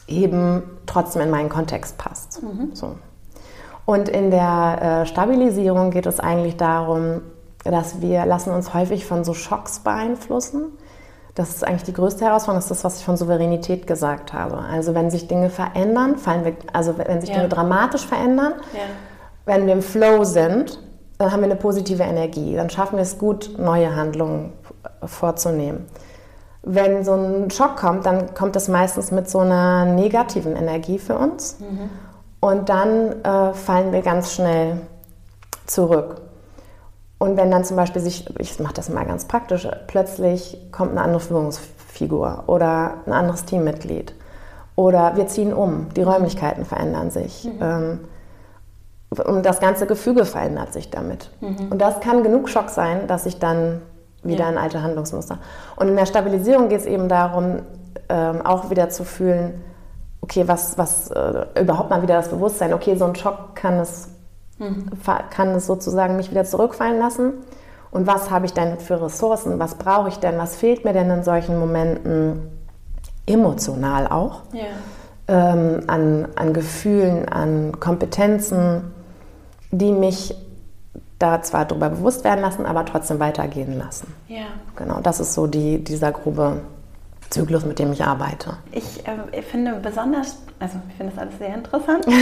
[0.07, 2.43] eben trotzdem in meinen Kontext passt.
[2.43, 2.71] Mhm.
[2.75, 2.97] So.
[3.87, 7.23] Und in der äh, Stabilisierung geht es eigentlich darum,
[7.65, 10.67] dass wir lassen uns häufig von so Schocks beeinflussen.
[11.35, 14.59] Das ist eigentlich die größte Herausforderung, das ist das, was ich von Souveränität gesagt habe.
[14.59, 17.37] Also wenn sich Dinge verändern, fallen wir, also wenn sich ja.
[17.37, 18.81] Dinge dramatisch verändern, ja.
[19.45, 20.79] wenn wir im Flow sind,
[21.19, 22.55] dann haben wir eine positive Energie.
[22.55, 24.53] Dann schaffen wir es gut, neue Handlungen
[25.05, 25.87] vorzunehmen.
[26.63, 31.19] Wenn so ein Schock kommt, dann kommt es meistens mit so einer negativen Energie für
[31.19, 31.59] uns.
[31.61, 31.91] Mhm.
[32.41, 34.81] Und dann äh, fallen wir ganz schnell
[35.67, 36.21] zurück.
[37.25, 41.01] Und wenn dann zum Beispiel sich, ich mache das mal ganz praktisch, plötzlich kommt eine
[41.01, 44.15] andere Führungsfigur oder ein anderes Teammitglied
[44.77, 47.45] oder wir ziehen um, die Räumlichkeiten verändern sich.
[47.45, 47.63] Mhm.
[47.63, 48.01] Ähm,
[49.25, 51.31] und das ganze Gefüge verändert sich damit.
[51.41, 51.69] Mhm.
[51.71, 53.81] Und das kann genug Schock sein, dass ich dann
[54.23, 54.51] wieder ja.
[54.51, 55.39] in alte Handlungsmuster.
[55.77, 57.61] Und in der Stabilisierung geht es eben darum,
[58.11, 59.65] ähm, auch wieder zu fühlen,
[60.21, 64.11] okay, was, was äh, überhaupt mal wieder das Bewusstsein, okay, so ein Schock kann es
[64.59, 64.91] Mhm.
[65.31, 67.33] Kann es sozusagen mich wieder zurückfallen lassen?
[67.91, 69.59] Und was habe ich denn für Ressourcen?
[69.59, 70.37] Was brauche ich denn?
[70.39, 72.51] Was fehlt mir denn in solchen Momenten
[73.27, 74.43] emotional auch?
[74.53, 74.65] Ja.
[75.27, 78.93] Ähm, an, an Gefühlen, an Kompetenzen,
[79.71, 80.37] die mich
[81.19, 84.13] da zwar darüber bewusst werden lassen, aber trotzdem weitergehen lassen.
[84.29, 84.47] Ja.
[84.77, 86.61] Genau, das ist so die, dieser grobe
[87.31, 88.57] Zyklus, mit dem ich arbeite.
[88.73, 92.07] Ich äh, finde besonders, also ich finde das alles sehr interessant.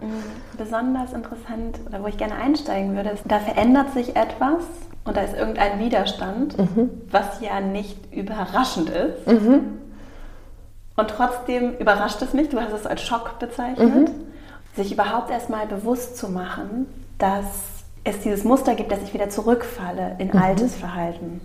[0.00, 4.62] Mm, besonders interessant, oder wo ich gerne einsteigen würde, ist, da verändert sich etwas
[5.04, 6.90] und da ist irgendein Widerstand, mhm.
[7.10, 9.26] was ja nicht überraschend ist.
[9.26, 9.78] Mhm.
[10.94, 14.10] Und trotzdem überrascht es mich, du hast es als Schock bezeichnet, mhm.
[14.76, 16.86] sich überhaupt erstmal bewusst zu machen,
[17.18, 17.44] dass
[18.04, 20.38] es dieses Muster gibt, dass ich wieder zurückfalle in mhm.
[20.38, 21.40] altes Verhalten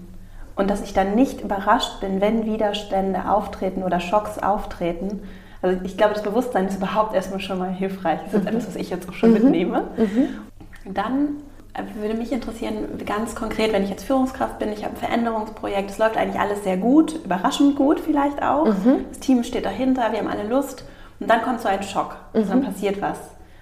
[0.56, 5.22] und dass ich dann nicht überrascht bin, wenn Widerstände auftreten oder Schocks auftreten.
[5.62, 8.20] Also ich glaube, das Bewusstsein ist überhaupt erstmal schon mal hilfreich.
[8.26, 8.48] Das ist mhm.
[8.48, 9.36] etwas, was ich jetzt auch schon mhm.
[9.36, 9.84] mitnehme.
[9.98, 10.94] Mhm.
[10.94, 11.38] Dann
[11.74, 15.90] äh, würde mich interessieren, ganz konkret, wenn ich jetzt Führungskraft bin, ich habe ein Veränderungsprojekt,
[15.90, 18.66] es läuft eigentlich alles sehr gut, überraschend gut vielleicht auch.
[18.66, 19.06] Mhm.
[19.10, 20.86] Das Team steht dahinter, wir haben alle Lust.
[21.20, 22.18] Und dann kommt so ein Schock.
[22.34, 23.18] Also dann passiert was.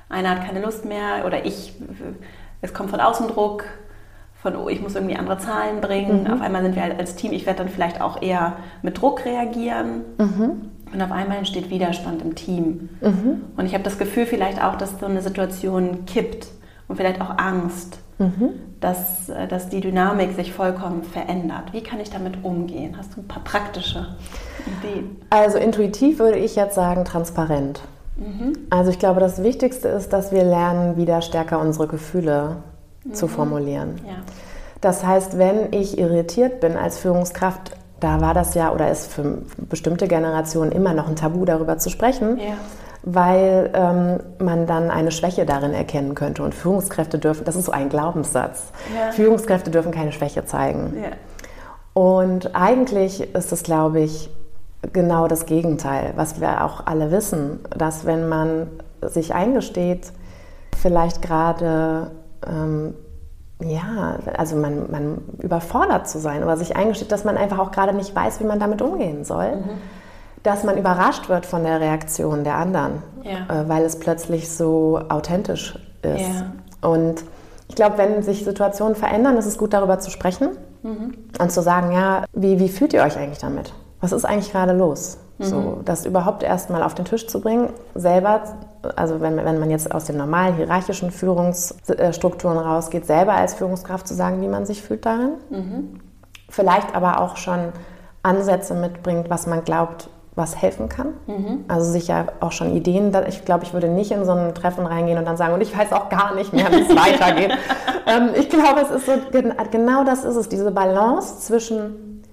[0.09, 1.73] Einer hat keine Lust mehr oder ich,
[2.61, 3.65] es kommt von außen Druck,
[4.41, 6.23] von, oh, ich muss irgendwie andere Zahlen bringen.
[6.23, 6.31] Mhm.
[6.33, 9.25] Auf einmal sind wir halt als Team, ich werde dann vielleicht auch eher mit Druck
[9.25, 10.01] reagieren.
[10.17, 10.71] Mhm.
[10.93, 12.89] Und auf einmal entsteht Widerstand im Team.
[13.01, 13.43] Mhm.
[13.55, 16.47] Und ich habe das Gefühl vielleicht auch, dass so eine Situation kippt
[16.87, 18.49] und vielleicht auch Angst, mhm.
[18.81, 21.71] dass, äh, dass die Dynamik sich vollkommen verändert.
[21.71, 22.95] Wie kann ich damit umgehen?
[22.97, 24.17] Hast du ein paar praktische
[24.79, 25.17] Ideen?
[25.29, 27.81] Also intuitiv würde ich jetzt sagen, transparent.
[28.17, 28.53] Mhm.
[28.69, 32.57] Also ich glaube, das Wichtigste ist, dass wir lernen, wieder stärker unsere Gefühle
[33.03, 33.13] mhm.
[33.13, 33.95] zu formulieren.
[34.05, 34.15] Ja.
[34.81, 39.43] Das heißt, wenn ich irritiert bin als Führungskraft, da war das ja oder ist für
[39.57, 42.37] bestimmte Generationen immer noch ein Tabu, darüber zu sprechen.
[42.37, 42.55] Ja
[43.03, 46.43] weil ähm, man dann eine Schwäche darin erkennen könnte.
[46.43, 49.11] Und Führungskräfte dürfen, das ist so ein Glaubenssatz, ja.
[49.11, 50.93] Führungskräfte dürfen keine Schwäche zeigen.
[51.01, 51.09] Ja.
[51.93, 54.29] Und eigentlich ist es, glaube ich,
[54.93, 58.67] genau das Gegenteil, was wir auch alle wissen, dass wenn man
[59.01, 60.11] sich eingesteht,
[60.77, 62.11] vielleicht gerade
[62.47, 62.93] ähm,
[63.63, 67.93] ja, also man, man überfordert zu sein oder sich eingesteht, dass man einfach auch gerade
[67.93, 69.57] nicht weiß, wie man damit umgehen soll.
[69.57, 69.69] Mhm.
[70.43, 73.61] Dass man überrascht wird von der Reaktion der anderen, ja.
[73.61, 76.21] äh, weil es plötzlich so authentisch ist.
[76.21, 76.89] Ja.
[76.89, 77.23] Und
[77.67, 80.49] ich glaube, wenn sich Situationen verändern, ist es gut, darüber zu sprechen
[80.81, 81.13] mhm.
[81.39, 83.73] und zu sagen, ja, wie, wie fühlt ihr euch eigentlich damit?
[83.99, 85.19] Was ist eigentlich gerade los?
[85.37, 85.43] Mhm.
[85.43, 88.41] So, das überhaupt erstmal auf den Tisch zu bringen, selber,
[88.95, 94.13] also wenn, wenn man jetzt aus den normalen hierarchischen Führungsstrukturen rausgeht, selber als Führungskraft zu
[94.13, 95.33] sagen, wie man sich fühlt darin.
[95.49, 95.99] Mhm.
[96.49, 97.71] Vielleicht aber auch schon
[98.23, 101.13] Ansätze mitbringt, was man glaubt, was helfen kann.
[101.27, 101.65] Mhm.
[101.67, 103.15] Also sicher auch schon Ideen.
[103.27, 105.77] Ich glaube, ich würde nicht in so ein Treffen reingehen und dann sagen, und ich
[105.77, 107.51] weiß auch gar nicht mehr, wie es weitergeht.
[108.07, 109.13] ähm, ich glaube, es ist so,
[109.71, 112.23] genau das ist es, diese Balance zwischen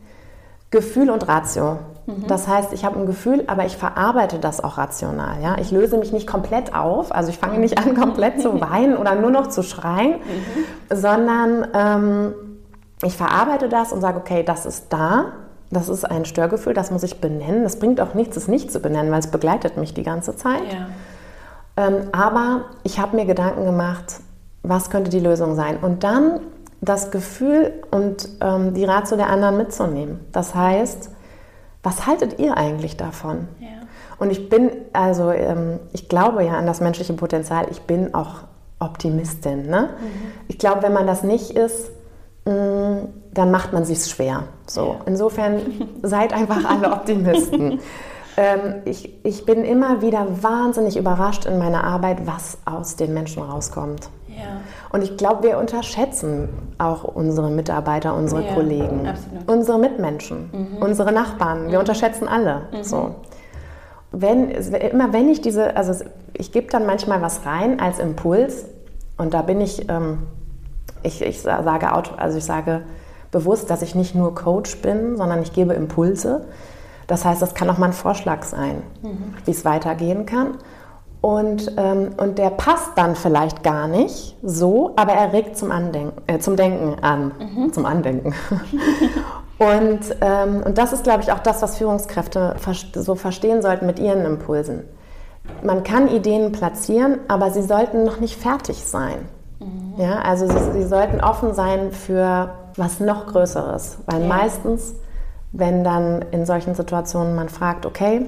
[0.71, 1.79] Gefühl und Ratio.
[2.09, 2.27] Mhm.
[2.27, 5.43] Das heißt, ich habe ein Gefühl, aber ich verarbeite das auch rational.
[5.43, 5.57] Ja?
[5.61, 9.15] Ich löse mich nicht komplett auf, also ich fange nicht an, komplett zu weinen oder
[9.15, 10.97] nur noch zu schreien, mhm.
[10.97, 12.35] sondern ähm,
[13.05, 15.27] ich verarbeite das und sage, okay, das ist da,
[15.71, 17.63] das ist ein Störgefühl, das muss ich benennen.
[17.63, 20.73] Das bringt auch nichts, es nicht zu benennen, weil es begleitet mich die ganze Zeit.
[20.73, 21.87] Ja.
[21.87, 24.21] Ähm, aber ich habe mir Gedanken gemacht,
[24.63, 25.77] was könnte die Lösung sein?
[25.77, 26.41] Und dann
[26.81, 30.21] das Gefühl und ähm, die Ratio der anderen mitzunehmen.
[30.33, 31.11] Das heißt,
[31.89, 33.49] was haltet ihr eigentlich davon?
[33.61, 33.69] Ja.
[34.19, 38.43] Und ich bin, also ähm, ich glaube ja an das menschliche Potenzial, ich bin auch
[38.79, 39.69] Optimistin.
[39.69, 39.89] Ne?
[39.99, 40.33] Mhm.
[40.49, 41.91] Ich glaube, wenn man das nicht ist,
[42.45, 44.45] mm, dann macht man sich schwer.
[44.67, 44.97] So.
[45.07, 45.63] Insofern
[46.03, 47.81] seid einfach alle Optimisten.
[48.37, 53.43] ähm, ich, ich bin immer wieder wahnsinnig überrascht in meiner Arbeit, was aus den Menschen
[53.43, 54.11] rauskommt.
[54.29, 54.61] Ja.
[54.91, 56.49] Und ich glaube, wir unterschätzen
[56.79, 59.51] auch unsere Mitarbeiter, unsere ja, Kollegen, absolut.
[59.51, 60.83] unsere Mitmenschen, mhm.
[60.83, 61.67] unsere Nachbarn.
[61.67, 61.81] Wir mhm.
[61.81, 62.63] unterschätzen alle.
[62.73, 62.83] Mhm.
[62.83, 63.15] So.
[64.11, 68.65] Wenn, immer wenn ich diese, also ich gebe dann manchmal was rein als Impuls
[69.19, 70.27] und da bin ich, ähm,
[71.03, 72.83] ich, ich sage, also ich sage
[73.31, 76.47] bewusst, dass ich nicht nur Coach bin, sondern ich gebe Impulse.
[77.07, 79.35] Das heißt, das kann auch mal ein Vorschlag sein, mhm.
[79.45, 80.59] wie es weitergehen kann.
[81.21, 86.23] Und, ähm, und der passt dann vielleicht gar nicht so, aber er regt zum, Andenken,
[86.29, 87.33] äh, zum Denken an.
[87.39, 87.73] Mhm.
[87.73, 88.35] Zum Andenken.
[89.59, 92.55] und, ähm, und das ist, glaube ich, auch das, was Führungskräfte
[92.95, 94.85] so verstehen sollten mit ihren Impulsen.
[95.63, 99.29] Man kann Ideen platzieren, aber sie sollten noch nicht fertig sein.
[99.59, 99.95] Mhm.
[99.97, 103.99] Ja, also sie, sie, sollten offen sein für was noch Größeres.
[104.07, 104.29] Weil ja.
[104.29, 104.95] meistens,
[105.51, 108.27] wenn dann in solchen Situationen man fragt, okay,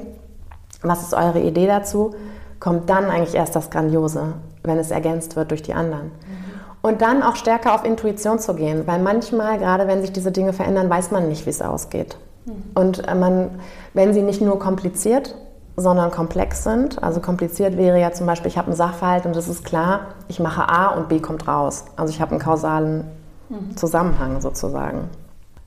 [0.83, 2.15] was ist eure Idee dazu?
[2.61, 6.07] Kommt dann eigentlich erst das Grandiose, wenn es ergänzt wird durch die anderen.
[6.07, 6.51] Mhm.
[6.83, 10.53] Und dann auch stärker auf Intuition zu gehen, weil manchmal, gerade wenn sich diese Dinge
[10.53, 12.17] verändern, weiß man nicht, wie es ausgeht.
[12.45, 12.53] Mhm.
[12.75, 13.51] Und äh, man,
[13.95, 15.35] wenn sie nicht nur kompliziert,
[15.77, 19.49] sondern komplex sind, also kompliziert wäre ja zum Beispiel, ich habe einen Sachverhalt und es
[19.49, 21.85] ist klar, ich mache A und B kommt raus.
[21.97, 23.05] Also ich habe einen kausalen
[23.49, 23.77] mhm.
[23.77, 25.09] Zusammenhang sozusagen.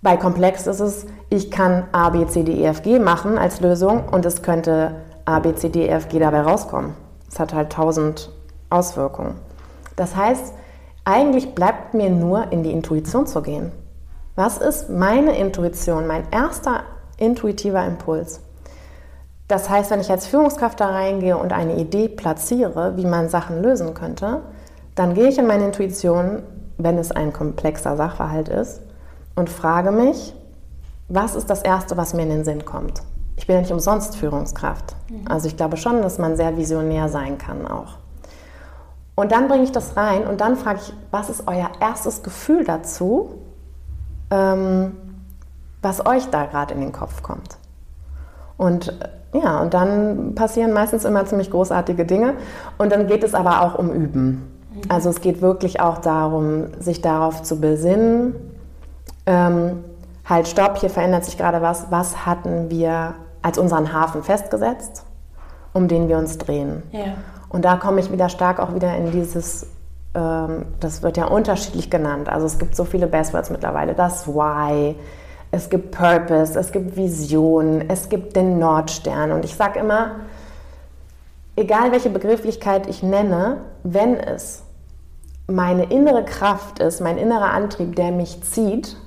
[0.01, 3.62] Bei komplex ist es, ich kann A, B, C, D, E, F, G machen als
[3.62, 6.93] Lösung und es könnte A, B, C, D, E, F, G dabei rauskommen.
[7.29, 8.31] Es hat halt tausend
[8.69, 9.36] Auswirkungen.
[9.95, 10.53] Das heißt,
[11.05, 13.71] eigentlich bleibt mir nur in die Intuition zu gehen.
[14.36, 16.83] Was ist meine Intuition, mein erster
[17.17, 18.41] intuitiver Impuls?
[19.47, 23.62] Das heißt, wenn ich als Führungskraft da reingehe und eine Idee platziere, wie man Sachen
[23.62, 24.41] lösen könnte,
[24.95, 26.43] dann gehe ich in meine Intuition,
[26.77, 28.81] wenn es ein komplexer Sachverhalt ist,
[29.36, 30.33] und frage mich,
[31.09, 33.01] was ist das Erste, was mir in den Sinn kommt?
[33.35, 34.95] Ich bin ja nicht umsonst Führungskraft.
[35.27, 37.97] Also ich glaube schon, dass man sehr visionär sein kann auch.
[39.15, 42.63] Und dann bringe ich das rein und dann frage ich, was ist euer erstes Gefühl
[42.63, 43.35] dazu,
[44.31, 44.97] ähm,
[45.81, 47.57] was euch da gerade in den Kopf kommt.
[48.57, 52.35] Und äh, ja, und dann passieren meistens immer ziemlich großartige Dinge.
[52.77, 54.49] Und dann geht es aber auch um Üben.
[54.89, 58.35] Also es geht wirklich auch darum, sich darauf zu besinnen,
[59.25, 59.83] ähm,
[60.25, 61.91] halt, stopp, hier verändert sich gerade was.
[61.91, 65.06] Was hatten wir als unseren Hafen festgesetzt,
[65.73, 66.82] um den wir uns drehen?
[66.91, 67.13] Ja.
[67.49, 69.67] Und da komme ich wieder stark auch wieder in dieses,
[70.15, 72.29] ähm, das wird ja unterschiedlich genannt.
[72.29, 73.93] Also es gibt so viele Bestwords mittlerweile.
[73.93, 74.95] Das Why,
[75.51, 79.32] es gibt Purpose, es gibt Vision, es gibt den Nordstern.
[79.32, 80.15] Und ich sage immer,
[81.56, 84.63] egal welche Begrifflichkeit ich nenne, wenn es
[85.45, 88.97] meine innere Kraft ist, mein innerer Antrieb, der mich zieht,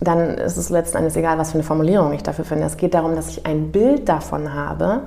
[0.00, 2.64] dann ist es letzten Endes egal, was für eine Formulierung ich dafür finde.
[2.64, 5.02] Es geht darum, dass ich ein Bild davon habe,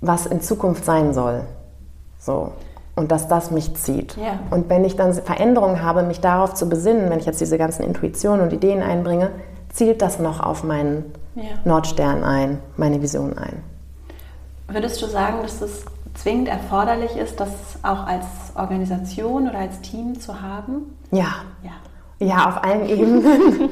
[0.00, 1.42] was in Zukunft sein soll.
[2.18, 2.52] So.
[2.94, 4.16] Und dass das mich zieht.
[4.16, 4.38] Ja.
[4.50, 7.82] Und wenn ich dann Veränderungen habe, mich darauf zu besinnen, wenn ich jetzt diese ganzen
[7.82, 9.30] Intuitionen und Ideen einbringe,
[9.70, 11.42] zielt das noch auf meinen ja.
[11.64, 13.62] Nordstern ein, meine Vision ein.
[14.68, 17.50] Würdest du sagen, dass es zwingend erforderlich ist, das
[17.82, 18.24] auch als
[18.54, 20.96] Organisation oder als Team zu haben?
[21.10, 21.44] Ja.
[21.62, 21.72] ja.
[22.18, 23.70] Ja, auf allen Ebenen.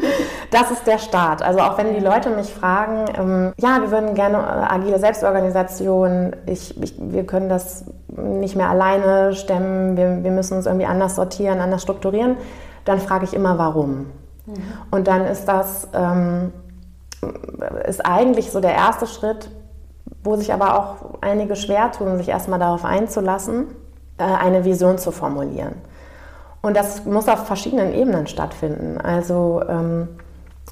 [0.50, 1.42] Das ist der Start.
[1.42, 6.36] Also auch wenn die Leute mich fragen, ähm, ja, wir würden gerne äh, agile Selbstorganisation,
[6.46, 11.16] ich, ich, wir können das nicht mehr alleine stemmen, wir, wir müssen uns irgendwie anders
[11.16, 12.36] sortieren, anders strukturieren,
[12.84, 14.06] dann frage ich immer, warum.
[14.46, 14.54] Mhm.
[14.90, 16.52] Und dann ist das ähm,
[17.86, 19.50] ist eigentlich so der erste Schritt,
[20.22, 23.68] wo sich aber auch einige schwer tun, sich erstmal darauf einzulassen,
[24.18, 25.76] äh, eine Vision zu formulieren.
[26.64, 28.98] Und das muss auf verschiedenen Ebenen stattfinden.
[28.98, 30.08] Also ähm,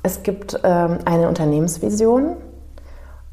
[0.02, 2.36] es gibt ähm, eine Unternehmensvision,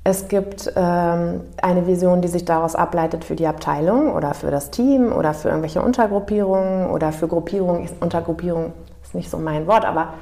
[0.03, 4.71] es gibt ähm, eine Vision, die sich daraus ableitet für die Abteilung oder für das
[4.71, 7.87] Team oder für irgendwelche Untergruppierungen oder für Gruppierungen.
[8.01, 10.15] Untergruppierung ist nicht so mein Wort, aber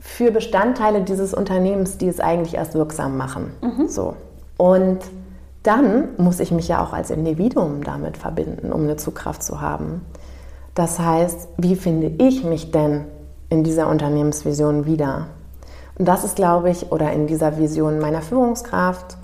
[0.00, 3.54] für Bestandteile dieses Unternehmens, die es eigentlich erst wirksam machen.
[3.62, 3.88] Mhm.
[3.88, 4.16] So.
[4.58, 4.98] Und
[5.62, 10.02] dann muss ich mich ja auch als Individuum damit verbinden, um eine Zugkraft zu haben.
[10.78, 13.06] Das heißt, wie finde ich mich denn
[13.48, 15.26] in dieser Unternehmensvision wieder?
[15.98, 19.16] Und das ist, glaube ich, oder in dieser Vision meiner Führungskraft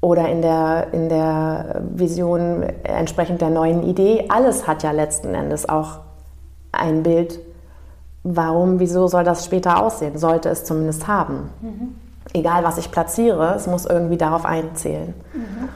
[0.00, 5.68] oder in der, in der Vision entsprechend der neuen Idee, alles hat ja letzten Endes
[5.68, 5.98] auch
[6.72, 7.38] ein Bild,
[8.22, 11.50] warum, wieso soll das später aussehen, sollte es zumindest haben.
[11.60, 11.96] Mhm.
[12.32, 15.12] Egal, was ich platziere, es muss irgendwie darauf einzählen.
[15.34, 15.68] Mhm.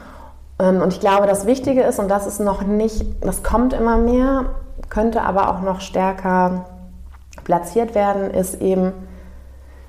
[0.59, 4.47] Und ich glaube, das Wichtige ist, und das ist noch nicht, das kommt immer mehr,
[4.89, 6.65] könnte aber auch noch stärker
[7.45, 8.91] platziert werden, ist eben,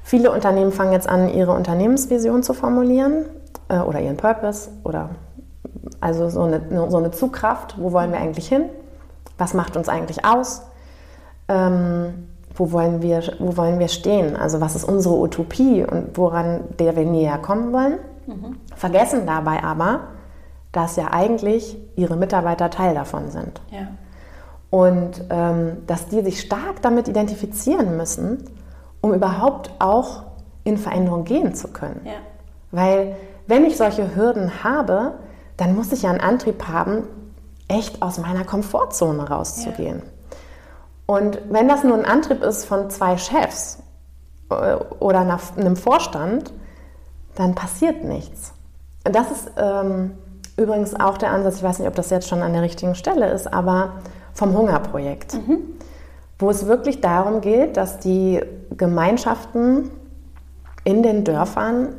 [0.04, 3.24] viele Unternehmen fangen jetzt an, ihre Unternehmensvision zu formulieren
[3.68, 5.10] äh, oder ihren Purpose oder
[6.00, 8.64] also so eine, so eine Zugkraft, wo wollen wir eigentlich hin,
[9.38, 10.62] was macht uns eigentlich aus,
[11.48, 16.60] ähm, wo, wollen wir, wo wollen wir stehen, also was ist unsere Utopie und woran
[16.78, 18.56] der wir näher kommen wollen, mhm.
[18.76, 20.00] vergessen dabei aber,
[20.72, 23.60] dass ja eigentlich ihre Mitarbeiter Teil davon sind.
[23.70, 23.88] Ja.
[24.70, 28.44] Und ähm, dass die sich stark damit identifizieren müssen,
[29.00, 30.24] um überhaupt auch
[30.62, 32.00] in Veränderung gehen zu können.
[32.04, 32.12] Ja.
[32.70, 33.16] Weil
[33.46, 35.14] wenn ich solche Hürden habe,
[35.56, 37.02] dann muss ich ja einen Antrieb haben,
[37.66, 39.98] echt aus meiner Komfortzone rauszugehen.
[39.98, 41.14] Ja.
[41.16, 43.78] Und wenn das nur ein Antrieb ist von zwei Chefs
[44.50, 46.52] äh, oder einem Vorstand,
[47.34, 48.52] dann passiert nichts.
[49.02, 50.12] Das ist ähm,
[50.56, 53.30] übrigens auch der Ansatz, ich weiß nicht, ob das jetzt schon an der richtigen Stelle
[53.30, 53.94] ist, aber
[54.32, 55.58] vom Hungerprojekt, mhm.
[56.38, 58.40] wo es wirklich darum geht, dass die
[58.76, 59.90] Gemeinschaften
[60.84, 61.94] in den Dörfern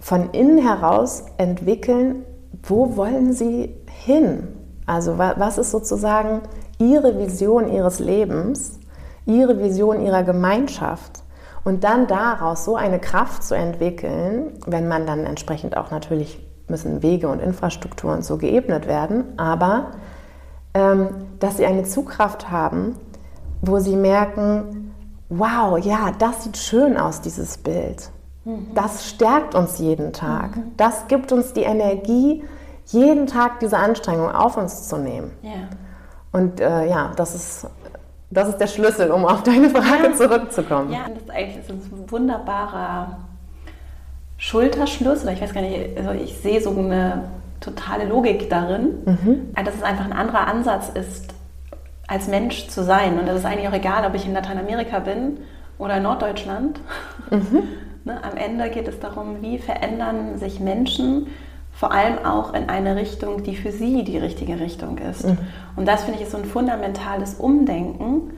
[0.00, 2.24] von innen heraus entwickeln,
[2.62, 4.48] wo wollen sie hin?
[4.86, 6.42] Also was ist sozusagen
[6.78, 8.78] ihre Vision ihres Lebens,
[9.24, 11.24] ihre Vision ihrer Gemeinschaft
[11.64, 17.02] und dann daraus so eine Kraft zu entwickeln, wenn man dann entsprechend auch natürlich müssen
[17.02, 19.92] Wege und Infrastrukturen so geebnet werden, aber
[20.74, 21.08] ähm,
[21.38, 22.96] dass sie eine Zugkraft haben,
[23.62, 24.94] wo sie merken,
[25.28, 28.10] wow, ja, das sieht schön aus, dieses Bild.
[28.44, 28.68] Mhm.
[28.74, 30.56] Das stärkt uns jeden Tag.
[30.56, 30.72] Mhm.
[30.76, 32.44] Das gibt uns die Energie,
[32.86, 35.32] jeden Tag diese Anstrengung auf uns zu nehmen.
[35.42, 35.50] Ja.
[36.32, 37.66] Und äh, ja, das ist,
[38.30, 40.14] das ist der Schlüssel, um auf deine Frage ja.
[40.14, 40.92] zurückzukommen.
[40.92, 43.18] Ja, das ist eigentlich ein wunderbarer
[44.38, 45.22] Schulterschluss.
[45.22, 47.24] Oder ich weiß gar nicht, also ich sehe so eine
[47.60, 49.54] totale Logik darin, mhm.
[49.54, 51.34] dass es einfach ein anderer Ansatz ist,
[52.06, 53.18] als Mensch zu sein.
[53.18, 55.38] Und das ist eigentlich auch egal, ob ich in Lateinamerika bin
[55.78, 56.80] oder in Norddeutschland.
[57.30, 57.62] Mhm.
[58.04, 61.26] ne, am Ende geht es darum, wie verändern sich Menschen,
[61.72, 65.26] vor allem auch in eine Richtung, die für sie die richtige Richtung ist.
[65.26, 65.38] Mhm.
[65.76, 68.30] Und das finde ich ist so ein fundamentales Umdenken,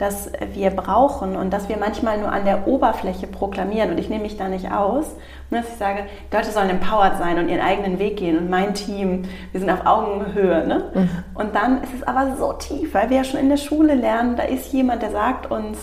[0.00, 3.90] das wir brauchen und das wir manchmal nur an der Oberfläche proklamieren.
[3.90, 5.14] Und ich nehme mich da nicht aus,
[5.50, 9.24] dass ich sage, Leute sollen empowered sein und ihren eigenen Weg gehen und mein Team,
[9.52, 10.66] wir sind auf Augenhöhe.
[10.66, 10.90] Ne?
[10.94, 11.10] Mhm.
[11.34, 14.36] Und dann ist es aber so tief, weil wir ja schon in der Schule lernen,
[14.36, 15.78] da ist jemand, der sagt uns,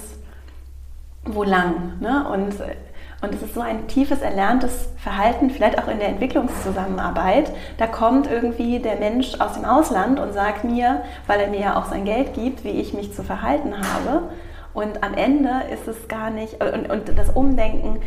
[1.24, 2.00] wo lang.
[2.00, 2.26] Ne?
[2.32, 2.56] Und
[3.22, 7.52] und es ist so ein tiefes erlerntes Verhalten, vielleicht auch in der Entwicklungszusammenarbeit.
[7.78, 11.80] Da kommt irgendwie der Mensch aus dem Ausland und sagt mir, weil er mir ja
[11.80, 14.30] auch sein Geld gibt, wie ich mich zu verhalten habe.
[14.74, 18.00] Und am Ende ist es gar nicht, und, und das Umdenken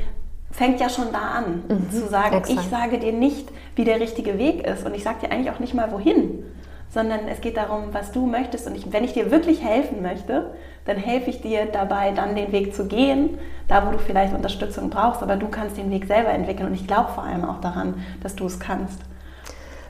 [0.52, 2.60] fängt ja schon da an, mhm, zu sagen, exakt.
[2.60, 5.58] ich sage dir nicht, wie der richtige Weg ist und ich sage dir eigentlich auch
[5.58, 6.44] nicht mal wohin,
[6.90, 8.66] sondern es geht darum, was du möchtest.
[8.66, 10.50] Und ich, wenn ich dir wirklich helfen möchte,
[10.84, 13.38] dann helfe ich dir dabei, dann den Weg zu gehen,
[13.68, 16.86] da wo du vielleicht Unterstützung brauchst, aber du kannst den Weg selber entwickeln und ich
[16.86, 18.98] glaube vor allem auch daran, dass du es kannst.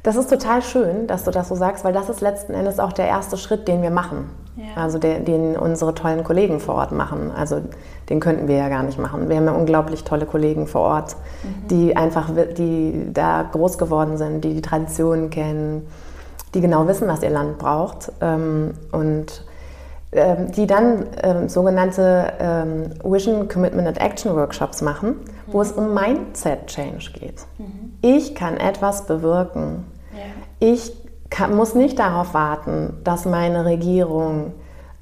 [0.02, 2.92] Das ist total schön, dass du das so sagst, weil das ist letzten Endes auch
[2.92, 4.30] der erste Schritt, den wir machen.
[4.56, 4.82] Ja.
[4.82, 7.30] Also der, den unsere tollen Kollegen vor Ort machen.
[7.30, 7.60] Also
[8.08, 9.28] den könnten wir ja gar nicht machen.
[9.28, 11.68] Wir haben ja unglaublich tolle Kollegen vor Ort, mhm.
[11.68, 15.86] die einfach, die da groß geworden sind, die die Traditionen kennen,
[16.54, 19.44] die genau wissen, was ihr Land braucht ähm, und
[20.12, 25.62] ähm, die dann ähm, sogenannte ähm, Vision Commitment and Action Workshops machen, wo mhm.
[25.62, 27.46] es um Mindset Change geht.
[27.58, 27.94] Mhm.
[28.02, 29.84] Ich kann etwas bewirken.
[30.12, 30.18] Ja.
[30.58, 30.92] Ich
[31.30, 34.52] kann, muss nicht darauf warten, dass meine Regierung,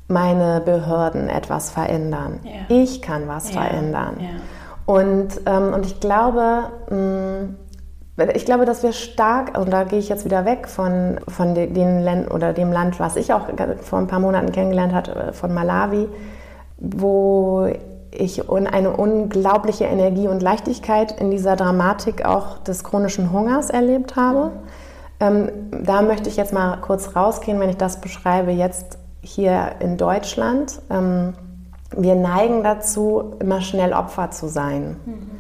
[0.08, 2.40] meine Behörden etwas verändern.
[2.44, 2.76] Ja.
[2.76, 3.62] Ich kann was ja.
[3.62, 4.18] verändern.
[4.84, 7.56] Und, ähm, und ich glaube, mh, mm,
[8.34, 12.00] ich glaube, dass wir stark, und da gehe ich jetzt wieder weg von, von den
[12.00, 13.48] Ländern oder dem Land, was ich auch
[13.80, 16.08] vor ein paar Monaten kennengelernt habe, äh, von Malawi,
[16.78, 17.68] wo
[18.10, 24.52] ich eine unglaubliche Energie und Leichtigkeit in dieser Dramatik auch des chronischen Hungers erlebt habe.
[25.20, 29.96] Ähm, da möchte ich jetzt mal kurz rausgehen, wenn ich das beschreibe, jetzt hier in
[29.96, 30.80] Deutschland.
[30.90, 31.34] Ähm,
[31.96, 34.96] wir neigen dazu, immer schnell Opfer zu sein.
[35.04, 35.37] Mhm.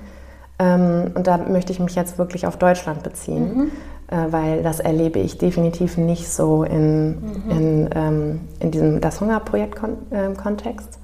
[0.58, 3.70] Ähm, und da möchte ich mich jetzt wirklich auf Deutschland beziehen, mhm.
[4.08, 7.50] äh, weil das erlebe ich definitiv nicht so in, mhm.
[7.50, 10.88] in, ähm, in diesem Das Hungerprojekt-Kontext.
[10.94, 11.02] Ähm,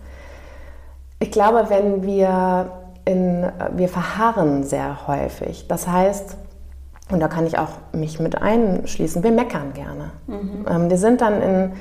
[1.20, 2.70] ich glaube, wenn wir
[3.04, 3.46] in,
[3.76, 5.68] wir verharren sehr häufig.
[5.68, 6.36] Das heißt,
[7.10, 10.10] und da kann ich auch mich mit einschließen, wir meckern gerne.
[10.26, 10.66] Mhm.
[10.68, 11.72] Ähm, wir sind dann in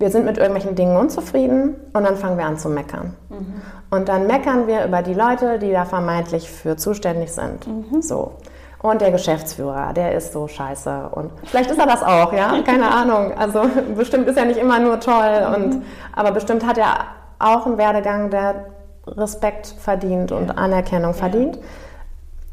[0.00, 3.14] wir sind mit irgendwelchen Dingen unzufrieden und dann fangen wir an zu meckern.
[3.28, 3.60] Mhm.
[3.90, 7.66] Und dann meckern wir über die Leute, die da vermeintlich für zuständig sind.
[7.66, 8.00] Mhm.
[8.00, 8.32] So.
[8.80, 11.10] Und der Geschäftsführer, der ist so scheiße.
[11.12, 12.62] Und vielleicht ist er das auch, ja?
[12.62, 13.34] Keine Ahnung.
[13.36, 13.62] Also
[13.94, 15.46] bestimmt ist er nicht immer nur toll.
[15.46, 15.54] Mhm.
[15.54, 15.82] Und,
[16.16, 17.04] aber bestimmt hat er
[17.38, 18.66] auch einen Werdegang, der
[19.06, 21.18] Respekt verdient und Anerkennung ja.
[21.18, 21.58] verdient.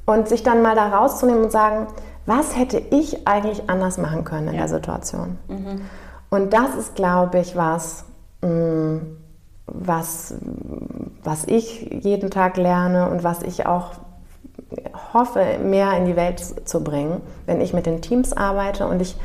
[0.06, 1.88] Und sich dann mal da rauszunehmen und sagen,
[2.26, 4.60] was hätte ich eigentlich anders machen können in ja.
[4.62, 5.38] der Situation?
[5.48, 5.82] Mhm.
[6.30, 8.04] Und das ist, glaube ich, was,
[8.42, 8.98] mm,
[9.68, 10.34] was,
[11.24, 13.92] was ich jeden Tag lerne und was ich auch
[15.14, 19.16] hoffe, mehr in die Welt zu bringen, wenn ich mit den Teams arbeite und ich,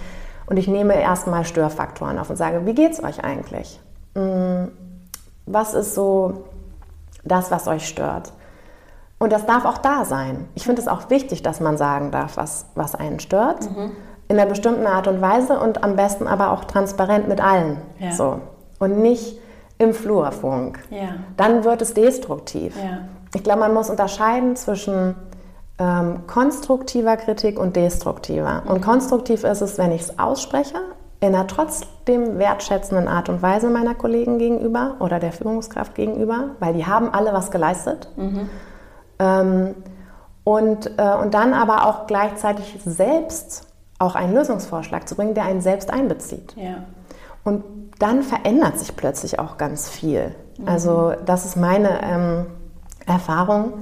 [0.47, 3.81] und ich nehme erstmal Störfaktoren auf und sage, wie geht es euch eigentlich?
[4.15, 4.67] Mm,
[5.47, 6.45] was ist so
[7.25, 8.33] das, was euch stört?
[9.19, 10.49] Und das darf auch da sein.
[10.55, 13.71] Ich finde es auch wichtig, dass man sagen darf, was, was einen stört.
[13.71, 13.93] Mhm
[14.33, 17.77] in einer bestimmten Art und Weise und am besten aber auch transparent mit allen.
[17.99, 18.13] Ja.
[18.13, 18.41] So.
[18.79, 19.39] Und nicht
[19.77, 20.79] im Flurfunk.
[20.91, 21.17] Ja.
[21.37, 22.75] Dann wird es destruktiv.
[22.77, 23.01] Ja.
[23.35, 25.15] Ich glaube, man muss unterscheiden zwischen
[25.79, 28.63] ähm, konstruktiver Kritik und destruktiver.
[28.65, 28.71] Mhm.
[28.71, 30.79] Und konstruktiv ist es, wenn ich es ausspreche,
[31.21, 36.73] in einer trotzdem wertschätzenden Art und Weise meiner Kollegen gegenüber oder der Führungskraft gegenüber, weil
[36.73, 38.09] die haben alle was geleistet.
[38.17, 38.51] Mhm.
[39.19, 39.75] Ähm,
[40.45, 43.72] und, äh, und dann aber auch gleichzeitig selbst
[44.03, 46.55] auch einen Lösungsvorschlag zu bringen, der einen selbst einbezieht.
[46.57, 46.85] Ja.
[47.45, 47.65] Und
[47.99, 50.35] dann verändert sich plötzlich auch ganz viel.
[50.59, 50.69] Mhm.
[50.69, 52.47] Also das ist meine ähm,
[53.07, 53.73] Erfahrung,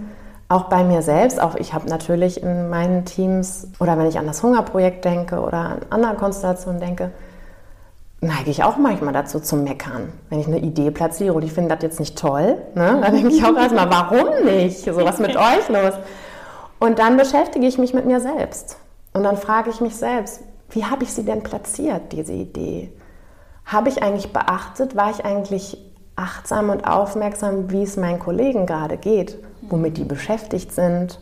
[0.49, 1.41] auch bei mir selbst.
[1.41, 5.59] Auch ich habe natürlich in meinen Teams oder wenn ich an das Hungerprojekt denke oder
[5.59, 7.11] an andere Konstellationen denke,
[8.21, 10.12] neige ich auch manchmal dazu zu meckern.
[10.29, 13.29] Wenn ich eine Idee platziere und ich finde das jetzt nicht toll, ne, dann denke
[13.29, 14.85] ich auch erstmal, warum nicht?
[14.85, 15.95] So was mit euch los?
[16.79, 18.77] Und dann beschäftige ich mich mit mir selbst.
[19.12, 20.40] Und dann frage ich mich selbst,
[20.70, 22.92] wie habe ich sie denn platziert, diese Idee?
[23.64, 25.78] Habe ich eigentlich beachtet, war ich eigentlich
[26.16, 31.18] achtsam und aufmerksam, wie es meinen Kollegen gerade geht, womit die beschäftigt sind?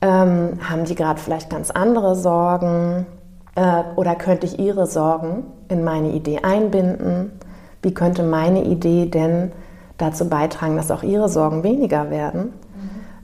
[0.00, 3.06] Ähm, haben die gerade vielleicht ganz andere Sorgen?
[3.54, 7.32] Äh, oder könnte ich ihre Sorgen in meine Idee einbinden?
[7.82, 9.52] Wie könnte meine Idee denn
[9.98, 12.52] dazu beitragen, dass auch ihre Sorgen weniger werden?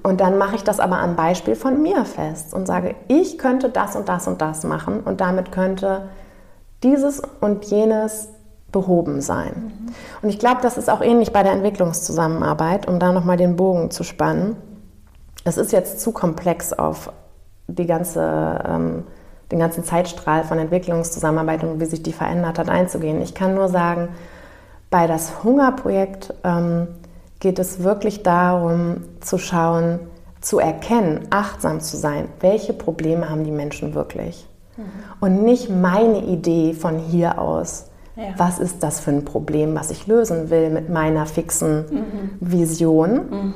[0.02, 3.68] Und dann mache ich das aber am Beispiel von mir fest und sage, ich könnte
[3.68, 6.08] das und das und das machen und damit könnte
[6.82, 8.28] dieses und jenes
[8.72, 9.52] behoben sein.
[9.54, 9.94] Mhm.
[10.22, 13.90] Und ich glaube, das ist auch ähnlich bei der Entwicklungszusammenarbeit, um da nochmal den Bogen
[13.90, 14.56] zu spannen.
[15.44, 17.12] Es ist jetzt zu komplex auf
[17.66, 19.04] die ganze, ähm,
[19.50, 23.20] den ganzen Zeitstrahl von Entwicklungszusammenarbeit und wie sich die verändert hat einzugehen.
[23.22, 24.08] Ich kann nur sagen,
[24.90, 26.88] bei das Hungerprojekt ähm,
[27.40, 29.98] geht es wirklich darum zu schauen,
[30.40, 34.46] zu erkennen, achtsam zu sein, welche Probleme haben die Menschen wirklich.
[34.76, 34.82] Mhm.
[35.20, 37.86] Und nicht meine Idee von hier aus,
[38.16, 38.24] ja.
[38.36, 42.30] was ist das für ein Problem, was ich lösen will mit meiner fixen mhm.
[42.40, 43.54] Vision, mhm.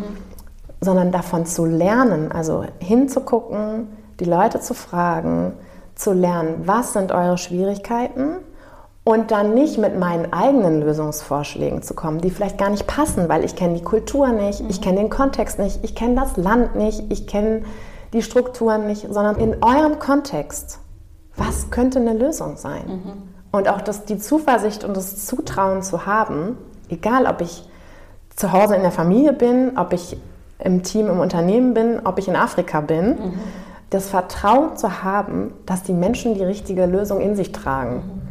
[0.81, 3.89] sondern davon zu lernen, also hinzugucken,
[4.21, 5.53] die Leute zu fragen,
[5.95, 8.37] zu lernen, was sind eure Schwierigkeiten
[9.05, 13.45] und dann nicht mit meinen eigenen Lösungsvorschlägen zu kommen, die vielleicht gar nicht passen, weil
[13.45, 17.05] ich kenne die Kultur nicht, ich kenne den Kontext nicht, ich kenne das Land nicht,
[17.11, 17.63] ich kenne
[18.15, 20.79] die Strukturen nicht, sondern in eurem Kontext,
[21.37, 22.87] was könnte eine Lösung sein?
[22.87, 23.13] Mhm.
[23.53, 26.57] Und auch das, die Zuversicht und das Zutrauen zu haben,
[26.89, 27.69] egal ob ich
[28.35, 30.17] zu Hause in der Familie bin, ob ich
[30.59, 33.35] im Team, im Unternehmen bin, ob ich in Afrika bin, mhm.
[33.91, 38.24] das Vertrauen zu haben, dass die Menschen die richtige Lösung in sich tragen.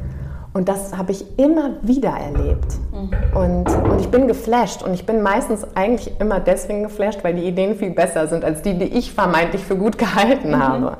[0.53, 2.77] Mhm und das habe ich immer wieder erlebt.
[2.91, 3.37] Mhm.
[3.37, 4.83] Und, und ich bin geflasht.
[4.83, 8.61] Und ich bin meistens eigentlich immer deswegen geflasht, weil die Ideen viel besser sind als
[8.61, 10.63] die, die ich vermeintlich für gut gehalten mhm.
[10.63, 10.97] habe.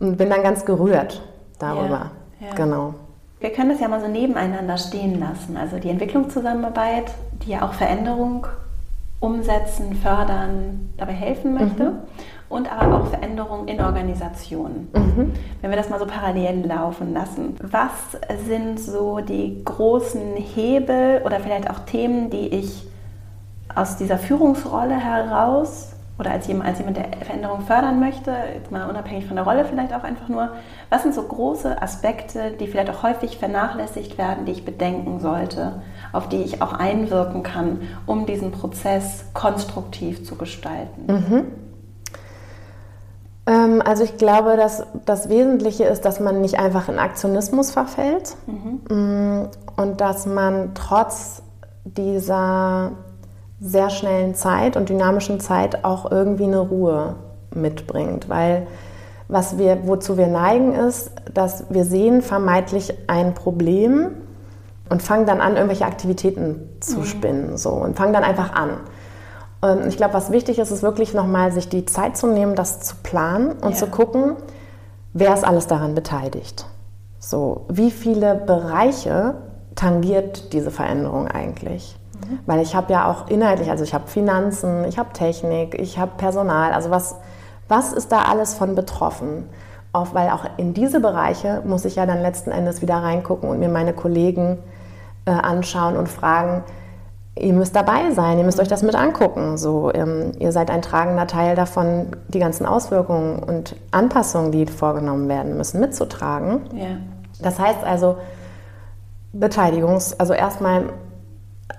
[0.00, 0.08] Mhm.
[0.08, 1.20] Und bin dann ganz gerührt
[1.58, 2.10] darüber.
[2.40, 2.54] Ja, ja.
[2.54, 2.94] Genau.
[3.40, 5.56] Wir können das ja mal so nebeneinander stehen lassen.
[5.56, 7.12] Also die Entwicklungszusammenarbeit,
[7.44, 8.46] die ja auch Veränderung
[9.20, 11.92] umsetzen, fördern, dabei helfen möchte.
[12.48, 14.88] Und aber auch Veränderungen in Organisationen.
[14.94, 15.32] Mhm.
[15.60, 21.40] Wenn wir das mal so parallel laufen lassen, was sind so die großen Hebel oder
[21.40, 22.86] vielleicht auch Themen, die ich
[23.74, 28.88] aus dieser Führungsrolle heraus oder als jemand, als jemand, der Veränderung fördern möchte, jetzt mal
[28.88, 30.50] unabhängig von der Rolle vielleicht auch einfach nur,
[30.90, 35.82] was sind so große Aspekte, die vielleicht auch häufig vernachlässigt werden, die ich bedenken sollte,
[36.12, 41.06] auf die ich auch einwirken kann, um diesen Prozess konstruktiv zu gestalten?
[41.06, 41.67] Mhm.
[43.48, 48.36] Ähm, also ich glaube, dass das Wesentliche ist, dass man nicht einfach in Aktionismus verfällt
[48.46, 48.80] mhm.
[48.94, 51.42] Mm, und dass man trotz
[51.84, 52.92] dieser
[53.60, 57.16] sehr schnellen Zeit und dynamischen Zeit auch irgendwie eine Ruhe
[57.54, 58.66] mitbringt, weil
[59.28, 64.10] was wir, wozu wir neigen, ist, dass wir sehen vermeintlich ein Problem
[64.90, 67.04] und fangen dann an, irgendwelche Aktivitäten zu mhm.
[67.04, 68.70] spinnen so, und fangen dann einfach an.
[69.60, 72.80] Und ich glaube, was wichtig ist, ist wirklich nochmal sich die Zeit zu nehmen, das
[72.80, 73.76] zu planen und ja.
[73.76, 74.36] zu gucken,
[75.12, 76.66] wer ist alles daran beteiligt.
[77.18, 79.34] So, wie viele Bereiche
[79.74, 81.98] tangiert diese Veränderung eigentlich?
[82.14, 82.38] Mhm.
[82.46, 86.12] Weil ich habe ja auch inhaltlich, also ich habe Finanzen, ich habe Technik, ich habe
[86.16, 87.16] Personal, also was,
[87.66, 89.48] was ist da alles von betroffen?
[89.92, 93.58] Auch, weil auch in diese Bereiche muss ich ja dann letzten Endes wieder reingucken und
[93.58, 94.58] mir meine Kollegen
[95.24, 96.62] äh, anschauen und fragen,
[97.40, 99.56] ihr müsst dabei sein, ihr müsst euch das mit angucken.
[99.56, 105.28] So, ähm, ihr seid ein tragender Teil davon, die ganzen Auswirkungen und Anpassungen, die vorgenommen
[105.28, 106.60] werden müssen, mitzutragen.
[106.74, 106.86] Ja.
[107.40, 108.16] Das heißt also,
[109.34, 110.84] Beteiligungs-, also erstmal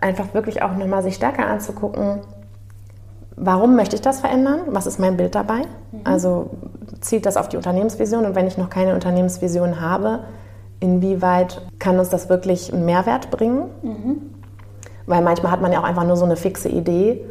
[0.01, 2.21] einfach wirklich auch nochmal sich stärker anzugucken,
[3.35, 4.61] warum möchte ich das verändern?
[4.67, 5.61] Was ist mein Bild dabei?
[5.91, 6.01] Mhm.
[6.03, 6.51] Also
[7.01, 10.19] zielt das auf die Unternehmensvision und wenn ich noch keine Unternehmensvision habe,
[10.79, 13.65] inwieweit kann uns das wirklich einen Mehrwert bringen?
[13.81, 14.38] Mhm.
[15.09, 17.25] Weil manchmal hat man ja auch einfach nur so eine fixe Idee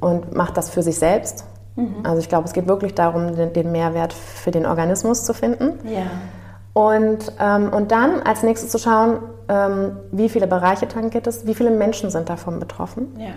[0.00, 1.44] und macht das für sich selbst.
[1.76, 1.98] Mhm.
[2.02, 5.78] Also ich glaube, es geht wirklich darum, den, den, Mehrwert für den Organismus zu finden.
[5.88, 6.02] Ja.
[6.72, 11.54] Und, ähm, und dann als nächstes zu schauen, ähm, wie viele Bereiche tangiert es, wie
[11.54, 13.14] viele Menschen sind davon betroffen.
[13.20, 13.34] Ja.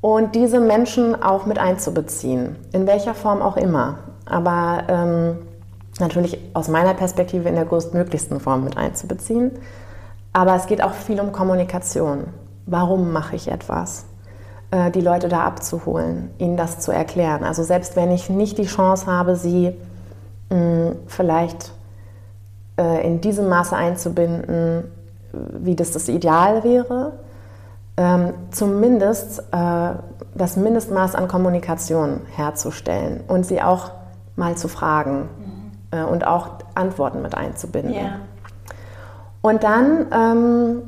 [0.00, 3.98] Und diese Menschen auch mit einzubeziehen, in welcher Form auch immer.
[4.26, 5.38] Aber ähm,
[5.98, 9.50] natürlich aus meiner Perspektive in der größtmöglichsten Form mit einzubeziehen.
[10.32, 12.28] Aber es geht auch viel um Kommunikation
[12.66, 14.06] warum mache ich etwas,
[14.70, 17.44] äh, die Leute da abzuholen, ihnen das zu erklären.
[17.44, 19.74] Also selbst wenn ich nicht die Chance habe, sie
[20.50, 21.72] mh, vielleicht
[22.78, 24.84] äh, in diesem Maße einzubinden,
[25.32, 27.12] wie das das Ideal wäre,
[27.96, 29.90] ähm, zumindest äh,
[30.34, 33.90] das Mindestmaß an Kommunikation herzustellen und sie auch
[34.36, 35.28] mal zu fragen
[35.90, 35.98] mhm.
[35.98, 37.94] äh, und auch Antworten mit einzubinden.
[37.94, 38.20] Yeah.
[39.42, 40.82] Und dann ähm,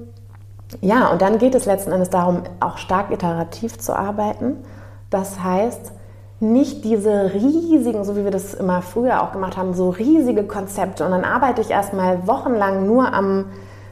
[0.81, 4.57] ja, und dann geht es letzten Endes darum, auch stark iterativ zu arbeiten.
[5.11, 5.93] Das heißt,
[6.41, 11.05] nicht diese riesigen, so wie wir das immer früher auch gemacht haben, so riesige Konzepte.
[11.05, 13.47] Und dann arbeite ich erstmal wochenlang nur am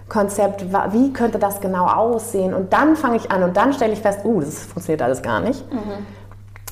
[0.08, 2.52] Konzept, wie könnte das genau aussehen?
[2.52, 5.40] Und dann fange ich an und dann stelle ich fest, uh, das funktioniert alles gar
[5.40, 5.64] nicht.
[5.72, 6.06] Mhm.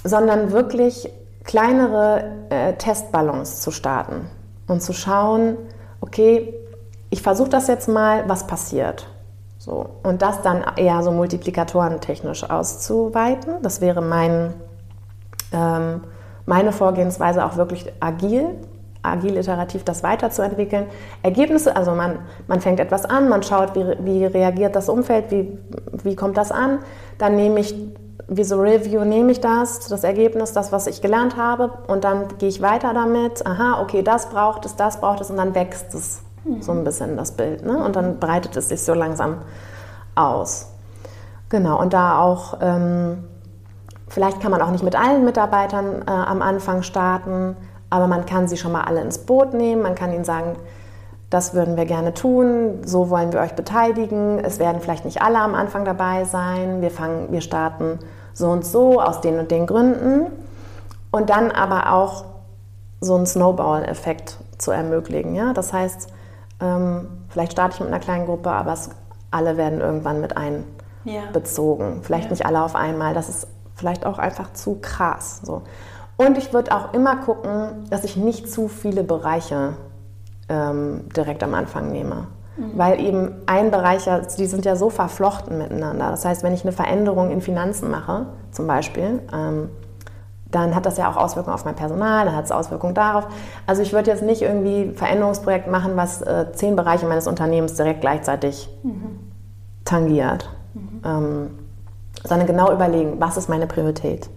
[0.04, 1.10] Sondern wirklich
[1.44, 4.26] kleinere äh, Testballons zu starten
[4.66, 5.56] und zu schauen,
[6.00, 6.54] okay,
[7.08, 9.06] ich versuche das jetzt mal, was passiert?
[9.60, 9.90] So.
[10.02, 13.56] Und das dann eher so multiplikatorentechnisch auszuweiten.
[13.60, 14.54] Das wäre mein,
[15.52, 16.00] ähm,
[16.46, 18.46] meine Vorgehensweise auch wirklich agil,
[19.02, 20.86] agil iterativ das weiterzuentwickeln.
[21.22, 25.58] Ergebnisse, also man, man fängt etwas an, man schaut, wie, wie reagiert das Umfeld, wie,
[26.04, 26.78] wie kommt das an.
[27.18, 27.74] Dann nehme ich,
[28.28, 32.38] wie so Review nehme ich das, das Ergebnis, das, was ich gelernt habe und dann
[32.38, 33.44] gehe ich weiter damit.
[33.44, 36.22] Aha, okay, das braucht es, das braucht es und dann wächst es
[36.60, 37.64] so ein bisschen das Bild.
[37.64, 37.82] Ne?
[37.82, 39.38] Und dann breitet es sich so langsam
[40.14, 40.68] aus.
[41.48, 43.24] Genau, und da auch, ähm,
[44.08, 47.56] vielleicht kann man auch nicht mit allen Mitarbeitern äh, am Anfang starten,
[47.90, 50.56] aber man kann sie schon mal alle ins Boot nehmen, man kann ihnen sagen,
[51.30, 54.40] das würden wir gerne tun, so wollen wir euch beteiligen.
[54.40, 56.82] Es werden vielleicht nicht alle am Anfang dabei sein.
[56.82, 58.00] Wir, fangen, wir starten
[58.34, 60.26] so und so aus den und den Gründen.
[61.12, 62.24] Und dann aber auch
[63.00, 65.36] so einen Snowball-Effekt zu ermöglichen.
[65.36, 65.52] Ja?
[65.52, 66.08] Das heißt,
[66.60, 68.90] ähm, vielleicht starte ich mit einer kleinen Gruppe, aber es,
[69.30, 71.96] alle werden irgendwann mit einbezogen.
[71.96, 72.02] Ja.
[72.02, 72.30] Vielleicht ja.
[72.30, 73.14] nicht alle auf einmal.
[73.14, 75.40] Das ist vielleicht auch einfach zu krass.
[75.42, 75.62] So.
[76.16, 79.74] Und ich würde auch immer gucken, dass ich nicht zu viele Bereiche
[80.48, 82.26] ähm, direkt am Anfang nehme.
[82.56, 82.72] Mhm.
[82.74, 84.08] Weil eben ein Bereich,
[84.38, 86.10] die sind ja so verflochten miteinander.
[86.10, 89.70] Das heißt, wenn ich eine Veränderung in Finanzen mache, zum Beispiel, ähm,
[90.50, 93.26] dann hat das ja auch Auswirkungen auf mein Personal, dann hat es Auswirkungen darauf.
[93.66, 97.74] Also ich würde jetzt nicht irgendwie ein Veränderungsprojekt machen, was äh, zehn Bereiche meines Unternehmens
[97.74, 99.18] direkt gleichzeitig mhm.
[99.84, 101.00] tangiert, mhm.
[101.04, 101.50] Ähm,
[102.24, 104.28] sondern genau überlegen, was ist meine Priorität?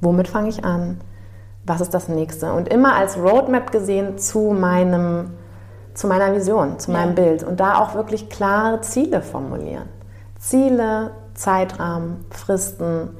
[0.00, 1.00] Womit fange ich an?
[1.64, 2.52] Was ist das nächste?
[2.52, 5.30] Und immer als Roadmap gesehen zu meinem,
[5.94, 6.98] zu meiner Vision, zu ja.
[6.98, 9.88] meinem Bild und da auch wirklich klare Ziele formulieren.
[10.38, 13.10] Ziele, Zeitrahmen, Fristen,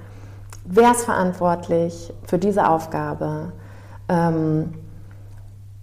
[0.68, 3.52] wer ist verantwortlich für diese Aufgabe?
[4.08, 4.74] Ähm,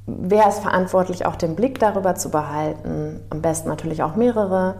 [0.06, 3.22] wer ist verantwortlich, auch den Blick darüber zu behalten?
[3.30, 4.76] Am besten natürlich auch mehrere.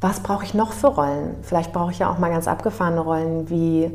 [0.00, 1.36] Was brauche ich noch für Rollen?
[1.42, 3.90] Vielleicht brauche ich ja auch mal ganz abgefahrene Rollen wie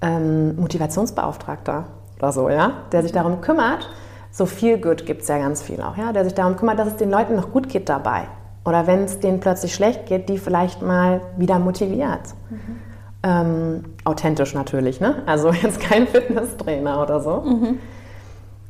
[0.00, 1.84] ähm, Motivationsbeauftragter
[2.18, 3.88] oder so, ja, der sich darum kümmert.
[4.30, 6.88] So viel Good gibt es ja ganz viel auch, ja, der sich darum kümmert, dass
[6.88, 8.22] es den Leuten noch gut geht dabei.
[8.64, 12.34] Oder wenn es denen plötzlich schlecht geht, die vielleicht mal wieder motiviert.
[12.50, 12.89] Mhm.
[13.22, 15.22] Ähm, authentisch natürlich, ne?
[15.26, 17.42] Also jetzt kein Fitnesstrainer oder so.
[17.42, 17.78] Mhm.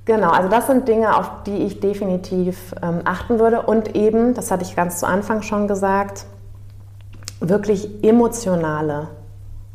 [0.07, 3.63] Genau, also das sind Dinge, auf die ich definitiv ähm, achten würde.
[3.63, 6.27] Und eben, das hatte ich ganz zu Anfang schon gesagt,
[7.39, 9.09] wirklich emotionale,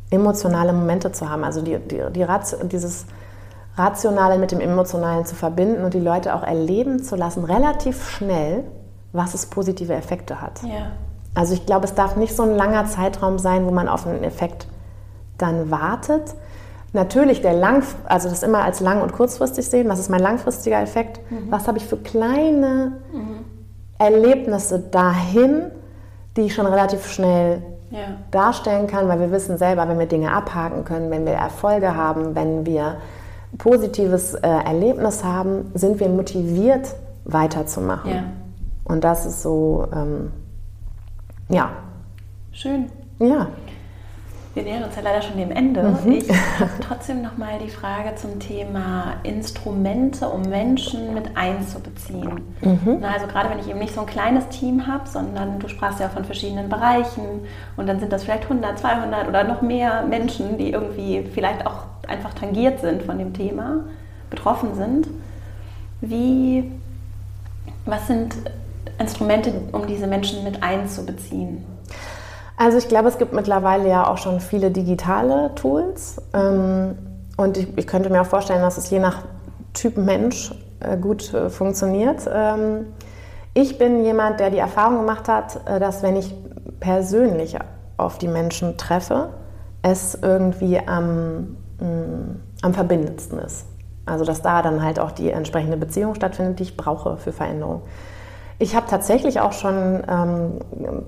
[0.10, 1.44] emotionale Momente zu haben.
[1.44, 2.26] Also die, die, die
[2.64, 3.06] dieses
[3.78, 8.64] Rationale mit dem Emotionalen zu verbinden und die Leute auch erleben zu lassen, relativ schnell,
[9.14, 10.62] was es positive Effekte hat.
[10.64, 10.92] Ja.
[11.36, 14.24] Also ich glaube, es darf nicht so ein langer Zeitraum sein, wo man auf einen
[14.24, 14.68] Effekt
[15.38, 16.34] dann wartet.
[16.94, 20.82] Natürlich der lang, also das immer als lang und kurzfristig sehen, was ist mein langfristiger
[20.82, 21.52] Effekt, mhm.
[21.52, 23.46] was habe ich für kleine mhm.
[24.00, 25.72] Erlebnisse dahin,
[26.38, 27.62] die ich schon relativ schnell
[27.92, 28.00] ja.
[28.32, 32.34] darstellen kann, weil wir wissen selber, wenn wir Dinge abhaken können, wenn wir Erfolge haben,
[32.34, 32.96] wenn wir
[33.58, 38.12] positives äh, Erlebnis haben, sind wir motiviert weiterzumachen.
[38.12, 38.24] Ja.
[38.86, 40.32] Und das ist so, ähm,
[41.50, 41.72] ja.
[42.52, 42.90] Schön.
[43.20, 43.48] Ja.
[44.56, 45.84] Wir nähern uns ja leider schon dem Ende.
[45.84, 46.14] Mhm.
[46.14, 46.30] Ich
[46.60, 52.42] habe trotzdem noch mal die Frage zum Thema Instrumente, um Menschen mit einzubeziehen.
[52.62, 53.00] Mhm.
[53.02, 56.00] Na, also gerade wenn ich eben nicht so ein kleines Team habe, sondern du sprachst
[56.00, 57.42] ja von verschiedenen Bereichen
[57.76, 61.84] und dann sind das vielleicht 100, 200 oder noch mehr Menschen, die irgendwie vielleicht auch
[62.08, 63.82] einfach tangiert sind von dem Thema,
[64.30, 65.08] betroffen sind.
[66.00, 66.72] Wie,
[67.86, 68.36] was sind
[68.98, 71.66] Instrumente, um diese Menschen mit einzubeziehen?
[72.58, 76.22] Also ich glaube, es gibt mittlerweile ja auch schon viele digitale Tools.
[76.34, 76.98] Ähm,
[77.38, 79.24] und ich, ich könnte mir auch vorstellen, dass es je nach
[79.74, 82.30] Typ Mensch äh, gut äh, funktioniert.
[82.32, 82.88] Ähm,
[83.54, 86.34] ich bin jemand, der die Erfahrung gemacht hat, äh, dass wenn ich
[86.80, 87.58] persönlich
[87.98, 89.30] auf die Menschen treffe,
[89.82, 93.66] es irgendwie am, mm, am verbindendsten ist.
[94.06, 97.82] Also dass da dann halt auch die entsprechende Beziehung stattfindet, die ich brauche für Veränderung.
[98.58, 100.60] Ich habe tatsächlich auch schon ähm,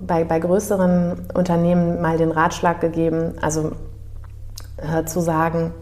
[0.05, 3.71] bei, bei größeren Unternehmen mal den Ratschlag gegeben, also
[4.77, 5.73] äh, zu sagen,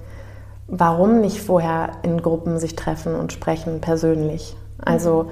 [0.68, 4.56] warum nicht vorher in Gruppen sich treffen und sprechen persönlich.
[4.84, 5.32] Also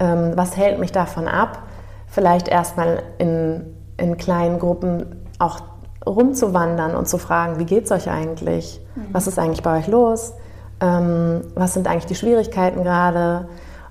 [0.00, 1.62] ähm, was hält mich davon ab,
[2.06, 5.60] vielleicht erstmal in, in kleinen Gruppen auch
[6.06, 8.80] rumzuwandern und zu fragen, wie geht es euch eigentlich?
[8.94, 9.06] Mhm.
[9.12, 10.34] Was ist eigentlich bei euch los?
[10.80, 13.48] Ähm, was sind eigentlich die Schwierigkeiten gerade?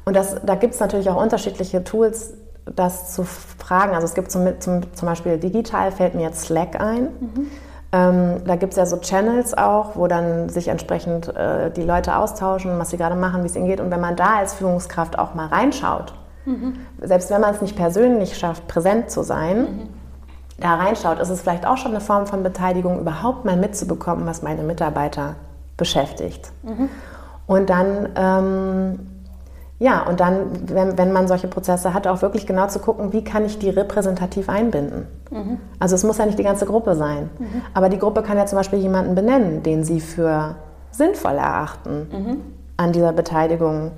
[0.08, 2.34] Und das, da gibt es natürlich auch unterschiedliche Tools,
[2.64, 3.93] das zu fragen.
[3.93, 7.10] Also es gibt zum, zum, zum Beispiel digital, fällt mir jetzt Slack ein.
[7.20, 7.51] Mhm.
[7.91, 12.16] Ähm, da gibt es ja so Channels auch, wo dann sich entsprechend äh, die Leute
[12.16, 13.82] austauschen, was sie gerade machen, wie es ihnen geht.
[13.82, 16.14] Und wenn man da als Führungskraft auch mal reinschaut,
[16.45, 16.76] mhm.
[17.01, 19.89] selbst wenn man es nicht persönlich schafft, präsent zu sein, mhm.
[20.58, 24.41] da reinschaut, ist es vielleicht auch schon eine Form von Beteiligung, überhaupt mal mitzubekommen, was
[24.41, 25.36] meine Mitarbeiter
[25.76, 26.49] beschäftigt.
[26.64, 26.88] Mhm.
[27.45, 28.99] Und dann ähm,
[29.80, 33.24] ja, und dann, wenn, wenn man solche Prozesse hat, auch wirklich genau zu gucken, wie
[33.24, 35.08] kann ich die repräsentativ einbinden.
[35.30, 35.60] Mhm.
[35.80, 37.62] Also es muss ja nicht die ganze Gruppe sein, mhm.
[37.74, 40.56] aber die Gruppe kann ja zum Beispiel jemanden benennen, den sie für
[40.90, 42.42] sinnvoll erachten, mhm.
[42.78, 43.92] an dieser Beteiligung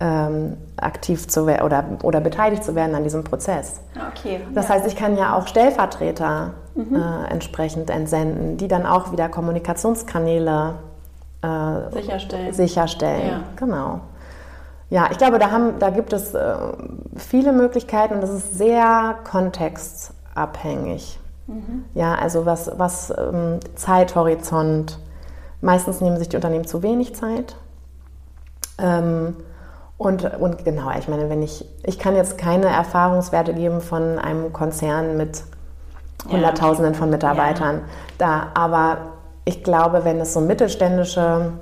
[0.00, 3.80] ähm, aktiv zu werden oder, oder beteiligt zu werden an diesem Prozess.
[4.10, 4.40] Okay.
[4.52, 4.74] Das ja.
[4.74, 6.96] heißt, ich kann ja auch Stellvertreter mhm.
[6.96, 10.74] äh, entsprechend entsenden, die dann auch wieder Kommunikationskanäle
[11.42, 12.52] äh, sicherstellen.
[12.52, 13.28] sicherstellen.
[13.28, 13.42] Ja.
[13.56, 14.00] Genau.
[14.90, 16.54] Ja, ich glaube, da, haben, da gibt es äh,
[17.16, 21.20] viele Möglichkeiten und das ist sehr kontextabhängig.
[21.46, 21.84] Mhm.
[21.94, 24.98] Ja, also was, was ähm, Zeithorizont.
[25.60, 27.54] Meistens nehmen sich die Unternehmen zu wenig Zeit.
[28.78, 29.36] Ähm,
[29.96, 34.52] und, und genau, ich meine, wenn ich, ich kann jetzt keine Erfahrungswerte geben von einem
[34.52, 35.44] Konzern mit
[36.28, 37.76] Hunderttausenden von Mitarbeitern.
[37.76, 37.82] Ja.
[38.18, 38.98] Da, aber
[39.44, 41.52] ich glaube, wenn es so mittelständische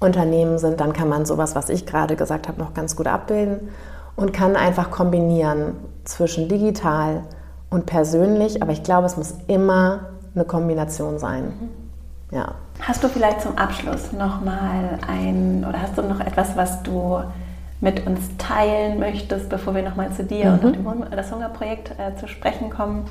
[0.00, 3.68] Unternehmen sind, dann kann man sowas, was ich gerade gesagt habe, noch ganz gut abbilden
[4.16, 5.74] und kann einfach kombinieren
[6.04, 7.22] zwischen digital
[7.68, 8.62] und persönlich.
[8.62, 10.00] Aber ich glaube, es muss immer
[10.34, 11.44] eine Kombination sein.
[11.44, 12.36] Mhm.
[12.36, 12.54] Ja.
[12.80, 17.20] Hast du vielleicht zum Abschluss nochmal ein oder hast du noch etwas, was du
[17.80, 20.58] mit uns teilen möchtest, bevor wir nochmal zu dir mhm.
[20.60, 23.04] und dem, das Hungerprojekt äh, zu sprechen kommen,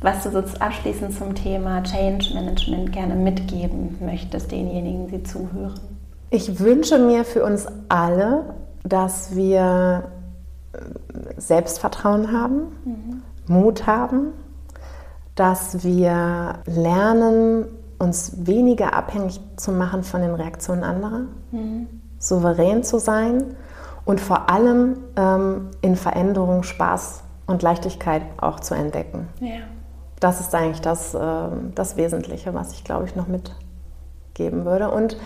[0.00, 5.95] was du so abschließend zum Thema Change Management gerne mitgeben möchtest, denjenigen, die zuhören?
[6.30, 10.10] Ich wünsche mir für uns alle, dass wir
[10.72, 10.78] äh,
[11.40, 13.22] Selbstvertrauen haben, mhm.
[13.46, 14.32] Mut haben,
[15.34, 17.66] dass wir lernen,
[17.98, 21.86] uns weniger abhängig zu machen von den Reaktionen anderer, mhm.
[22.18, 23.56] souverän zu sein
[24.04, 29.28] und vor allem ähm, in Veränderung Spaß und Leichtigkeit auch zu entdecken.
[29.40, 29.60] Ja.
[30.20, 34.90] Das ist eigentlich das, äh, das Wesentliche, was ich, glaube ich, noch mitgeben würde.
[34.90, 35.16] Und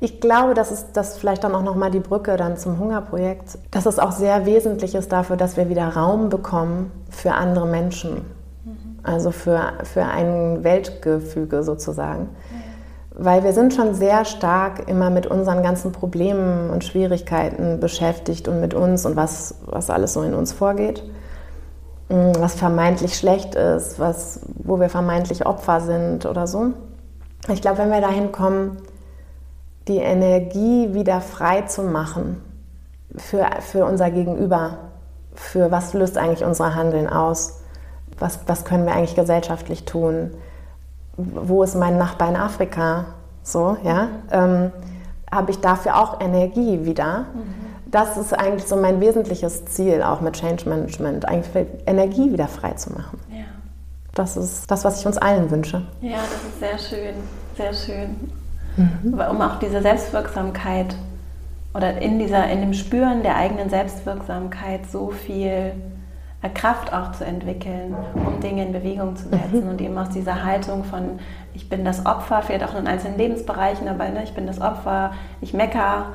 [0.00, 3.86] ich glaube, das ist das vielleicht dann auch nochmal die Brücke dann zum Hungerprojekt, dass
[3.86, 8.22] es auch sehr wesentlich ist dafür, dass wir wieder Raum bekommen für andere Menschen.
[8.64, 8.98] Mhm.
[9.02, 12.22] Also für, für ein Weltgefüge sozusagen.
[12.22, 12.68] Mhm
[13.18, 18.60] weil wir sind schon sehr stark immer mit unseren ganzen Problemen und Schwierigkeiten beschäftigt und
[18.60, 21.02] mit uns und was, was alles so in uns vorgeht,
[22.08, 26.74] mm, was vermeintlich schlecht ist, was, wo wir vermeintlich Opfer sind oder so.
[27.48, 28.76] Ich glaube, wenn wir dahin kommen,
[29.88, 32.42] die Energie wieder frei zu machen
[33.16, 34.78] für, für unser Gegenüber,
[35.34, 37.60] für was löst eigentlich unser Handeln aus,
[38.18, 40.32] was, was können wir eigentlich gesellschaftlich tun,
[41.16, 43.06] wo ist mein Nachbar in Afrika?
[43.42, 44.08] So, ja.
[44.30, 44.72] Ähm,
[45.30, 47.26] habe ich dafür auch Energie wieder?
[47.34, 47.54] Mhm.
[47.90, 52.72] Das ist eigentlich so mein wesentliches Ziel auch mit Change Management, eigentlich Energie wieder frei
[52.72, 53.18] zu machen.
[53.30, 53.44] Ja.
[54.14, 55.82] Das ist das, was ich uns allen wünsche.
[56.00, 56.18] Ja,
[56.60, 57.14] das ist sehr schön,
[57.56, 58.30] sehr schön.
[58.78, 59.14] Mhm.
[59.14, 60.94] Um auch diese Selbstwirksamkeit
[61.74, 65.72] oder in, dieser, in dem Spüren der eigenen Selbstwirksamkeit so viel
[66.54, 69.70] Kraft auch zu entwickeln, um Dinge in Bewegung zu setzen mhm.
[69.70, 71.18] und eben aus dieser Haltung von
[71.52, 75.12] ich bin das Opfer, vielleicht auch in einzelnen Lebensbereichen, aber ne, ich bin das Opfer,
[75.40, 76.12] ich mecker,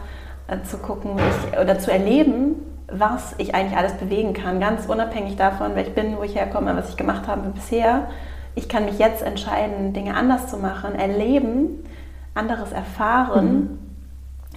[0.48, 2.56] äh, zu gucken ich, oder zu erleben,
[2.88, 6.76] was ich eigentlich alles bewegen kann, ganz unabhängig davon, wer ich bin, wo ich herkomme,
[6.78, 8.08] was ich gemacht habe bisher.
[8.56, 11.84] Ich kann mich jetzt entscheiden, Dinge anders zu machen, erleben,
[12.36, 13.80] anderes erfahren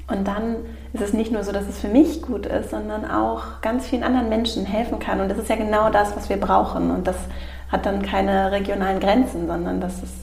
[0.09, 0.16] mhm.
[0.16, 0.57] und dann
[0.93, 4.03] ist es nicht nur so, dass es für mich gut ist, sondern auch ganz vielen
[4.03, 5.20] anderen Menschen helfen kann.
[5.20, 6.91] Und das ist ja genau das, was wir brauchen.
[6.91, 7.16] Und das
[7.70, 10.14] hat dann keine regionalen Grenzen, sondern das ist.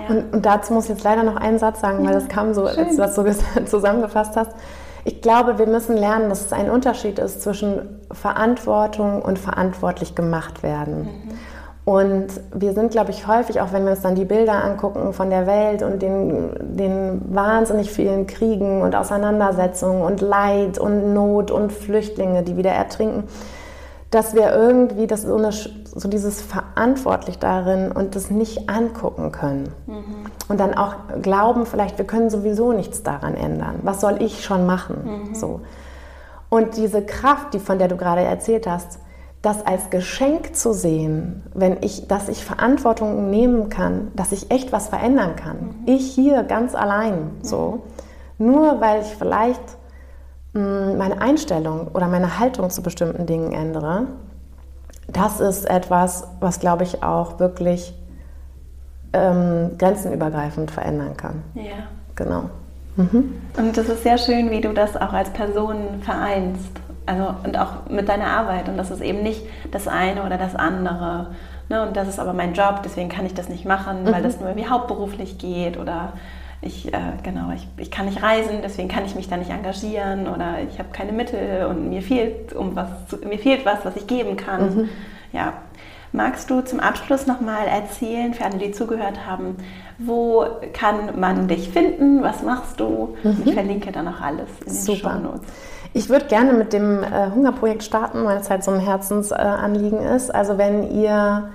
[0.00, 0.14] Ja.
[0.14, 2.66] Und, und, dazu muss ich jetzt leider noch einen Satz sagen, weil das kam so,
[2.66, 2.78] Schön.
[2.78, 4.52] als du das so zusammengefasst hast.
[5.04, 10.62] Ich glaube, wir müssen lernen, dass es ein Unterschied ist zwischen Verantwortung und verantwortlich gemacht
[10.62, 11.02] werden.
[11.02, 11.38] Mhm.
[11.88, 15.30] Und wir sind, glaube ich, häufig, auch wenn wir uns dann die Bilder angucken von
[15.30, 21.72] der Welt und den, den wahnsinnig vielen Kriegen und Auseinandersetzungen und Leid und Not und
[21.72, 23.24] Flüchtlinge, die wieder ertrinken,
[24.10, 29.72] dass wir irgendwie das so, eine, so dieses verantwortlich darin und das nicht angucken können.
[29.86, 30.26] Mhm.
[30.48, 33.76] Und dann auch glauben, vielleicht, wir können sowieso nichts daran ändern.
[33.82, 35.30] Was soll ich schon machen?
[35.30, 35.34] Mhm.
[35.34, 35.62] So.
[36.50, 38.98] Und diese Kraft, die von der du gerade erzählt hast,
[39.42, 44.72] das als Geschenk zu sehen, wenn ich, dass ich Verantwortung nehmen kann, dass ich echt
[44.72, 45.56] was verändern kann.
[45.56, 45.74] Mhm.
[45.86, 47.82] Ich hier ganz allein, so.
[48.38, 48.46] Mhm.
[48.46, 49.62] Nur weil ich vielleicht
[50.54, 54.06] mh, hm, meine Einstellung oder meine Haltung zu bestimmten Dingen ändere,
[55.06, 57.94] das ist etwas, was, glaube ich, auch wirklich
[59.12, 61.42] ähm, grenzenübergreifend verändern kann.
[61.54, 61.86] Ja.
[62.14, 62.50] Genau.
[62.96, 63.40] Mhm.
[63.56, 66.68] Und das ist sehr schön, wie du das auch als Person vereinst.
[67.08, 68.68] Also, und auch mit deiner Arbeit.
[68.68, 71.28] Und das ist eben nicht das eine oder das andere.
[71.70, 71.82] Ne?
[71.82, 74.12] Und das ist aber mein Job, deswegen kann ich das nicht machen, mhm.
[74.12, 75.78] weil das nur irgendwie hauptberuflich geht.
[75.78, 76.12] Oder
[76.60, 80.28] ich, äh, genau, ich, ich kann nicht reisen, deswegen kann ich mich da nicht engagieren.
[80.28, 82.88] Oder ich habe keine Mittel und mir fehlt, um was
[83.26, 84.76] mir fehlt was, was ich geben kann.
[84.76, 84.88] Mhm.
[85.32, 85.54] Ja.
[86.12, 89.56] Magst du zum Abschluss nochmal erzählen, für alle, die zugehört haben,
[89.98, 92.22] wo kann man dich finden?
[92.22, 93.16] Was machst du?
[93.22, 93.42] Mhm.
[93.44, 95.12] Ich verlinke dann auch alles in den Super.
[95.12, 95.52] Show Notes.
[95.92, 100.16] Ich würde gerne mit dem äh, Hungerprojekt starten, weil es halt so ein Herzensanliegen äh,
[100.16, 100.34] ist.
[100.34, 101.48] Also wenn ihr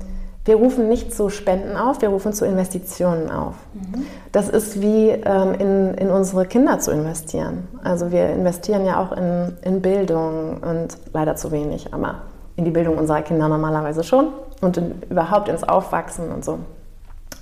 [0.49, 3.53] wir rufen nicht zu Spenden auf, wir rufen zu Investitionen auf.
[3.75, 4.07] Mhm.
[4.31, 7.67] Das ist wie ähm, in, in unsere Kinder zu investieren.
[7.83, 12.23] Also wir investieren ja auch in, in Bildung und leider zu wenig, aber
[12.55, 14.29] in die Bildung unserer Kinder normalerweise schon
[14.59, 16.57] und in, überhaupt ins Aufwachsen und so.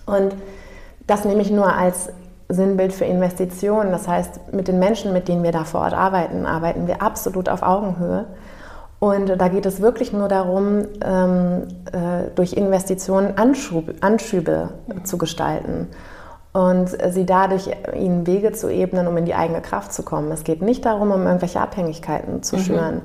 [0.05, 0.35] Und
[1.07, 2.09] das nehme ich nur als
[2.49, 3.93] Sinnbild für Investitionen.
[3.93, 7.47] Das heißt, mit den Menschen, mit denen wir da vor Ort arbeiten, arbeiten wir absolut
[7.47, 8.25] auf Augenhöhe.
[8.99, 15.05] Und da geht es wirklich nur darum, ähm, äh, durch Investitionen Anschub, Anschübe mhm.
[15.05, 15.87] zu gestalten
[16.57, 20.31] und sie dadurch ihnen Wege zu ebnen, um in die eigene Kraft zu kommen.
[20.31, 22.61] Es geht nicht darum, um irgendwelche Abhängigkeiten zu mhm.
[22.61, 23.01] schüren.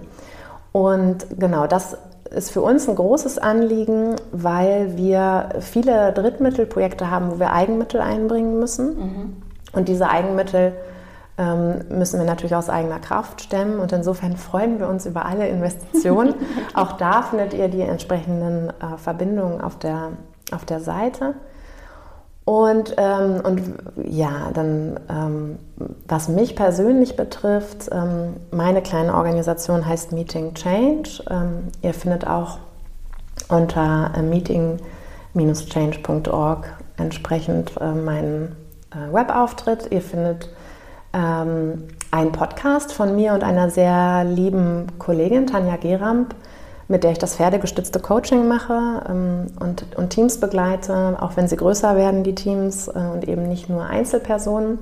[0.73, 1.99] Und genau das
[2.31, 8.59] ist für uns ein großes Anliegen, weil wir viele Drittmittelprojekte haben, wo wir Eigenmittel einbringen
[8.59, 8.97] müssen.
[8.97, 9.37] Mhm.
[9.75, 10.73] Und diese Eigenmittel
[11.91, 13.79] müssen wir natürlich aus eigener Kraft stemmen.
[13.79, 16.35] Und insofern freuen wir uns über alle Investitionen.
[16.75, 20.11] Auch da findet ihr die entsprechenden äh, Verbindungen auf der,
[20.53, 21.35] auf der Seite.
[22.45, 23.63] Und, ähm, und
[24.05, 25.61] ja, dann, ähm,
[26.09, 31.23] was mich persönlich betrifft, ähm, meine kleine Organisation heißt Meeting Change.
[31.31, 32.59] Ähm, ihr findet auch
[33.49, 36.67] unter äh, meeting-change.org
[36.97, 38.57] entsprechend äh, meinen
[38.91, 39.93] äh, Webauftritt.
[39.93, 40.49] Ihr findet
[41.13, 46.35] ähm, einen Podcast von mir und einer sehr lieben Kollegin, Tanja Geramp,
[46.89, 51.57] mit der ich das pferdegestützte Coaching mache ähm, und, und, Teams begleite, auch wenn sie
[51.57, 54.79] größer werden, die Teams, äh, und eben nicht nur Einzelpersonen.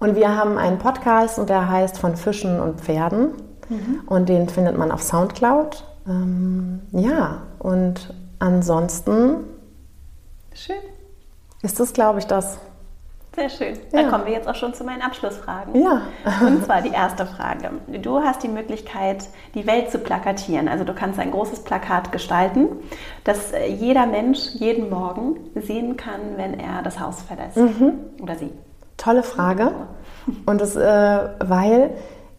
[0.00, 3.32] Und wir haben einen Podcast und der heißt Von Fischen und Pferden.
[3.68, 4.00] Mhm.
[4.06, 5.84] Und den findet man auf Soundcloud.
[6.06, 9.36] Ähm, ja, und ansonsten.
[10.52, 10.76] Schön.
[11.62, 12.58] Ist das, glaube ich, das.
[13.36, 13.74] Sehr schön.
[13.92, 14.02] Ja.
[14.02, 15.74] Dann kommen wir jetzt auch schon zu meinen Abschlussfragen.
[15.82, 16.02] Ja.
[16.46, 17.70] Und zwar die erste Frage.
[18.00, 20.68] Du hast die Möglichkeit, die Welt zu plakatieren.
[20.68, 22.68] Also du kannst ein großes Plakat gestalten,
[23.24, 27.56] das jeder Mensch jeden Morgen sehen kann, wenn er das Haus verlässt.
[27.56, 27.94] Mhm.
[28.22, 28.50] Oder sie.
[28.96, 29.72] Tolle Frage.
[30.46, 31.90] Und das, äh, weil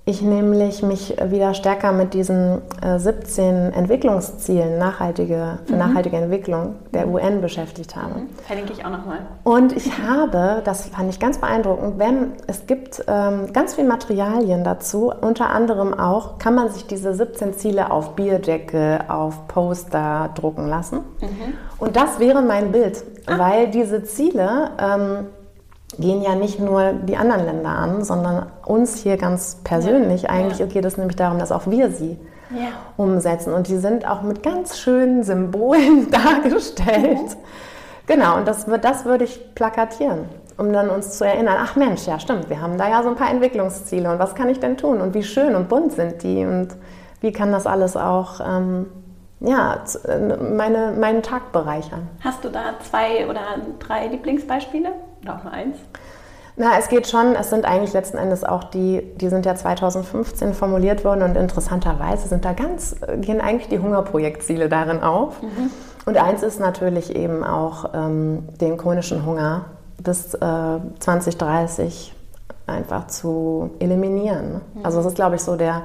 [0.08, 5.80] ich nämlich mich wieder stärker mit diesen äh, 17 Entwicklungszielen nachhaltige, für mhm.
[5.80, 7.06] nachhaltige Entwicklung der.
[7.08, 8.20] UN beschäftigt habe.
[8.20, 8.30] Mhm.
[8.46, 9.20] Verlinke ich auch nochmal.
[9.44, 14.64] Und ich habe, das fand ich ganz beeindruckend, wenn es gibt ähm, ganz viele Materialien
[14.64, 20.68] dazu, unter anderem auch kann man sich diese 17 Ziele auf Bierdecke, auf Poster drucken
[20.68, 20.98] lassen.
[21.22, 21.54] Mhm.
[21.80, 23.40] Und das wäre mein Bild, ah.
[23.40, 25.28] weil diese Ziele ähm,
[25.98, 30.24] gehen ja nicht nur die anderen Länder an, sondern uns hier ganz persönlich.
[30.24, 30.30] Ja.
[30.30, 30.66] Eigentlich ja.
[30.66, 32.18] geht es nämlich darum, dass auch wir sie
[32.52, 32.70] ja.
[32.98, 33.54] umsetzen.
[33.54, 36.12] Und die sind auch mit ganz schönen Symbolen
[36.44, 37.20] dargestellt.
[37.20, 38.06] Mhm.
[38.08, 40.26] Genau, und das, das würde ich plakatieren,
[40.58, 43.16] um dann uns zu erinnern, ach Mensch, ja stimmt, wir haben da ja so ein
[43.16, 46.46] paar Entwicklungsziele und was kann ich denn tun und wie schön und bunt sind die
[46.46, 46.68] und
[47.22, 48.86] wie kann das alles auch ähm,
[49.40, 49.84] ja,
[50.40, 52.08] meine, meinen Tag bereichern.
[52.24, 53.42] Hast du da zwei oder
[53.80, 54.90] drei Lieblingsbeispiele?
[55.26, 55.78] Oder auch nur eins?
[56.58, 60.54] Na, es geht schon, es sind eigentlich letzten Endes auch die, die sind ja 2015
[60.54, 65.42] formuliert worden und interessanterweise sind da ganz, gehen eigentlich die Hungerprojektziele darin auf.
[65.42, 65.70] Mhm.
[66.06, 69.66] Und eins ist natürlich eben auch ähm, den chronischen Hunger
[70.02, 70.40] bis äh,
[71.00, 72.14] 2030
[72.68, 74.62] einfach zu eliminieren.
[74.76, 74.86] Mhm.
[74.86, 75.82] Also das ist, glaube ich, so der,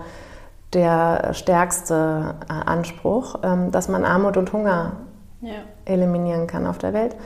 [0.73, 4.93] der stärkste äh, Anspruch, ähm, dass man Armut und Hunger
[5.41, 5.55] ja.
[5.85, 7.17] eliminieren kann auf der Welt.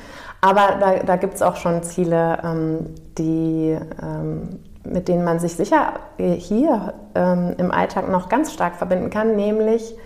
[0.41, 2.87] Aber da, da gibt es auch schon Ziele, ähm,
[3.19, 9.11] die, ähm, mit denen man sich sicher hier ähm, im Alltag noch ganz stark verbinden
[9.11, 9.97] kann, nämlich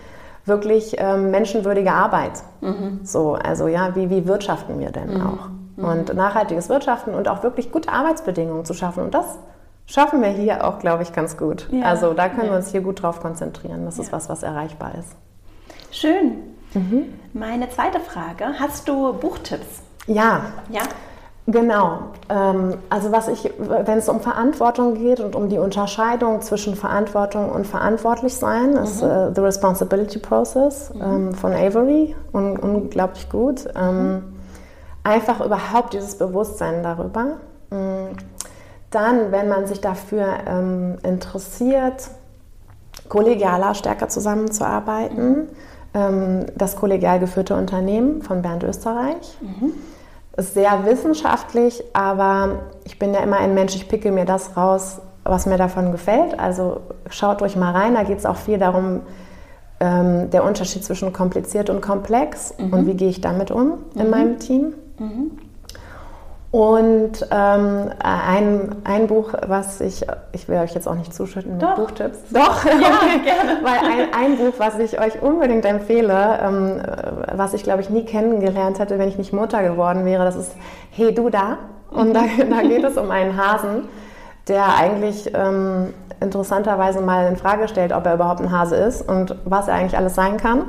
[0.45, 2.43] wirklich ähm, menschenwürdige Arbeit.
[2.61, 3.01] Mhm.
[3.03, 5.27] So, also ja, wie, wie wirtschaften wir denn mhm.
[5.27, 5.49] auch?
[5.75, 5.83] Mhm.
[5.83, 9.03] Und nachhaltiges Wirtschaften und auch wirklich gute Arbeitsbedingungen zu schaffen.
[9.03, 9.37] Und das
[9.85, 11.67] schaffen wir hier auch, glaube ich, ganz gut.
[11.71, 11.85] Ja.
[11.85, 12.51] Also da können ja.
[12.51, 13.85] wir uns hier gut drauf konzentrieren.
[13.85, 15.15] Das ist was, was erreichbar ist.
[15.91, 16.58] Schön.
[16.73, 17.13] Mhm.
[17.33, 19.81] Meine zweite Frage, hast du Buchtipps?
[20.07, 20.41] Ja.
[20.69, 20.81] Ja.
[21.47, 21.99] Genau.
[22.29, 27.49] Ähm, also was ich, wenn es um Verantwortung geht und um die Unterscheidung zwischen Verantwortung
[27.49, 29.09] und Verantwortlichsein, ist mhm.
[29.09, 31.01] uh, The Responsibility Process mhm.
[31.01, 33.65] ähm, von Avery un unglaublich gut.
[33.75, 34.23] Ähm, mhm.
[35.03, 37.37] Einfach überhaupt dieses Bewusstsein darüber.
[37.71, 38.13] Mm.
[38.91, 42.09] Dann, wenn man sich dafür interessiert,
[43.07, 45.47] kollegialer stärker zusammenzuarbeiten, mhm.
[45.93, 49.37] Ähm, das kollegial geführte Unternehmen von Bernd Österreich.
[49.41, 49.73] Mhm
[50.39, 55.01] ist sehr wissenschaftlich, aber ich bin ja immer ein Mensch, ich picke mir das raus,
[55.23, 56.39] was mir davon gefällt.
[56.39, 59.01] Also schaut euch mal rein, da geht es auch viel darum,
[59.79, 62.73] ähm, der Unterschied zwischen kompliziert und komplex mhm.
[62.73, 64.09] und wie gehe ich damit um in mhm.
[64.09, 64.73] meinem Team.
[64.97, 65.31] Mhm.
[66.51, 71.61] Und ähm, ein, ein Buch, was ich, ich will euch jetzt auch nicht zuschütten mit
[71.61, 71.75] Doch.
[71.75, 72.17] Buchtipps.
[72.31, 72.71] Doch, ja,
[73.23, 73.59] gerne.
[73.61, 76.81] Weil ein, ein Buch, was ich euch unbedingt empfehle, ähm,
[77.33, 80.53] was ich glaube ich nie kennengelernt hätte, wenn ich nicht Mutter geworden wäre, das ist
[80.89, 81.59] Hey du da.
[81.91, 83.87] Und da, da geht es um einen Hasen,
[84.47, 89.35] der eigentlich ähm, interessanterweise mal in Frage stellt, ob er überhaupt ein Hase ist und
[89.45, 90.65] was er eigentlich alles sein kann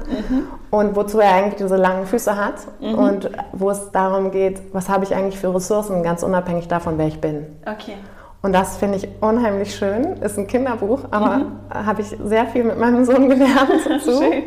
[0.71, 5.05] und wozu er eigentlich diese langen Füße hat und wo es darum geht, was habe
[5.05, 7.47] ich eigentlich für Ressourcen, ganz unabhängig davon, wer ich bin.
[7.63, 7.95] Okay.
[8.43, 10.17] Und das finde ich unheimlich schön.
[10.23, 11.43] Ist ein Kinderbuch, aber
[11.73, 14.23] habe ich sehr viel mit meinem Sohn gelernt dazu.
[14.23, 14.45] Schön.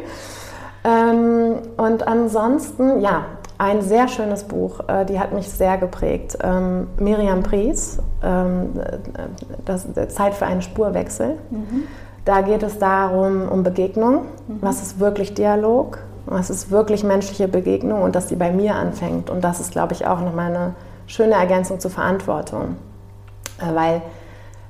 [0.83, 3.25] Ähm, und ansonsten, ja,
[3.63, 6.37] ein sehr schönes Buch, äh, die hat mich sehr geprägt.
[6.41, 8.73] Ähm, Miriam Pries, ähm,
[9.65, 11.37] das, Zeit für einen Spurwechsel.
[12.25, 14.25] Da geht es darum, um Begegnung.
[14.61, 15.99] Was ist wirklich Dialog?
[16.25, 18.01] Was ist wirklich menschliche Begegnung?
[18.01, 19.29] Und dass die bei mir anfängt.
[19.29, 22.77] Und das ist, glaube ich, auch nochmal eine schöne Ergänzung zur Verantwortung.
[23.59, 24.01] Äh, weil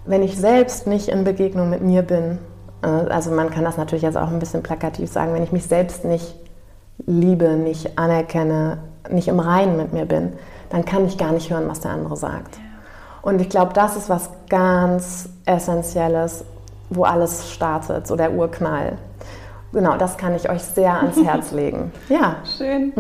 [0.06, 2.40] wenn ich selbst nicht in Begegnung mit mir bin,
[2.82, 5.66] äh, also man kann das natürlich jetzt auch ein bisschen plakativ sagen, wenn ich mich
[5.66, 6.36] selbst nicht
[7.06, 8.78] liebe, nicht anerkenne,
[9.10, 10.34] nicht im Reinen mit mir bin,
[10.70, 12.58] dann kann ich gar nicht hören, was der andere sagt.
[13.22, 16.44] Und ich glaube, das ist was ganz Essentielles,
[16.90, 18.98] wo alles startet, so der Urknall.
[19.72, 21.92] Genau, das kann ich euch sehr ans Herz legen.
[22.08, 22.36] Ja.
[22.58, 22.94] Schön.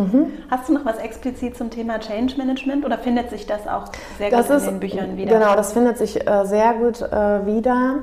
[0.49, 3.85] Hast du noch was explizit zum Thema Change Management oder findet sich das auch
[4.17, 5.37] sehr Das gut ist, in den Büchern wieder?
[5.37, 7.99] Genau, das findet sich äh, sehr gut äh, wieder.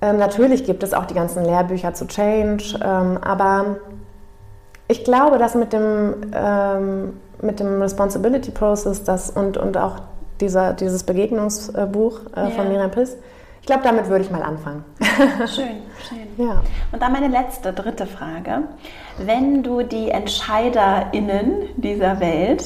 [0.00, 3.76] Ähm, natürlich gibt es auch die ganzen Lehrbücher zu Change, ähm, aber
[4.88, 9.96] ich glaube, dass mit dem, ähm, mit dem Responsibility Process das und, und auch
[10.40, 12.50] dieser, dieses Begegnungsbuch äh, Ja.
[12.50, 13.16] von Miriam Priss,
[13.60, 14.82] ich glaube, damit würde ich mal anfangen.
[15.46, 16.46] Schön, schön.
[16.46, 16.62] ja.
[16.90, 18.62] Und dann meine letzte, dritte Frage.
[19.18, 22.64] Wenn du die EntscheiderInnen dieser Welt,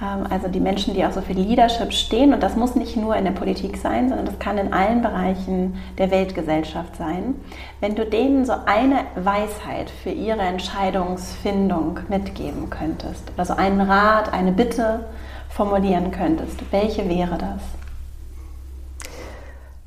[0.00, 3.24] also die Menschen, die auch so für Leadership stehen, und das muss nicht nur in
[3.24, 7.34] der Politik sein, sondern das kann in allen Bereichen der Weltgesellschaft sein,
[7.80, 14.32] wenn du denen so eine Weisheit für ihre Entscheidungsfindung mitgeben könntest, oder so einen Rat,
[14.32, 15.04] eine Bitte
[15.50, 17.60] formulieren könntest, welche wäre das?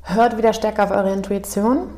[0.02, 1.88] Hört wieder stärker auf eure Intuition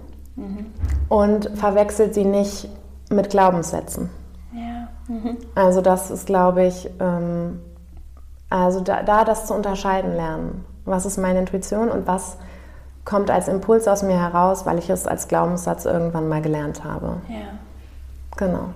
[1.11, 2.69] und verwechselt sie nicht
[3.11, 4.09] mit Glaubenssätzen.
[4.55, 4.89] Ja.
[5.09, 5.37] Mhm.
[5.55, 7.61] Also das ist, glaube ich, ähm,
[8.51, 10.65] also da, da das zu unterscheiden lernen.
[10.85, 12.37] Was ist meine Intuition und was
[13.05, 17.21] kommt als Impuls aus mir heraus, weil ich es als Glaubenssatz irgendwann mal gelernt habe.
[17.29, 17.59] ja.
[18.37, 18.69] Genau.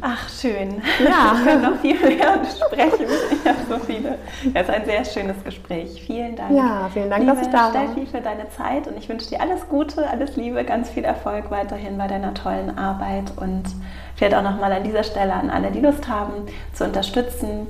[0.00, 0.80] Ach, schön.
[1.04, 1.34] Ja.
[1.44, 3.06] Wir können noch viel mehr sprechen.
[3.32, 4.10] Ich habe so viele.
[4.10, 6.00] Ja, es ist ein sehr schönes Gespräch.
[6.06, 6.52] Vielen Dank.
[6.52, 7.92] Ja, vielen Dank, Liebe dass ich da war.
[7.92, 11.50] Steffi, für deine Zeit und ich wünsche dir alles Gute, alles Liebe, ganz viel Erfolg
[11.50, 13.64] weiterhin bei deiner tollen Arbeit und
[14.14, 16.32] vielleicht auch nochmal an dieser Stelle an alle, die Lust haben,
[16.72, 17.66] zu unterstützen.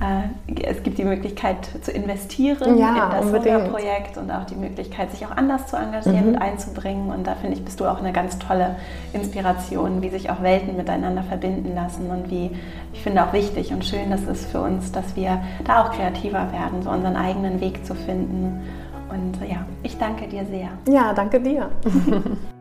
[0.00, 3.68] Äh, Es gibt die Möglichkeit zu investieren Ja, in das unbedingt.
[3.68, 3.70] Mhm.
[3.70, 7.10] Projekt und auch die Möglichkeit, sich auch anders zu engagieren und einzubringen.
[7.10, 8.76] Und da finde ich, bist du auch eine ganz tolle
[9.14, 12.50] Inspiration, wie sich auch Welten miteinander verbinden lassen und wie,
[12.92, 16.52] ich finde auch wichtig und schön, das ist für uns, dass wir da auch kreativer
[16.52, 18.60] werden, so unseren eigenen Weg zu finden.
[19.08, 20.68] Und ja, ich danke dir sehr.
[20.92, 21.70] Ja, danke dir.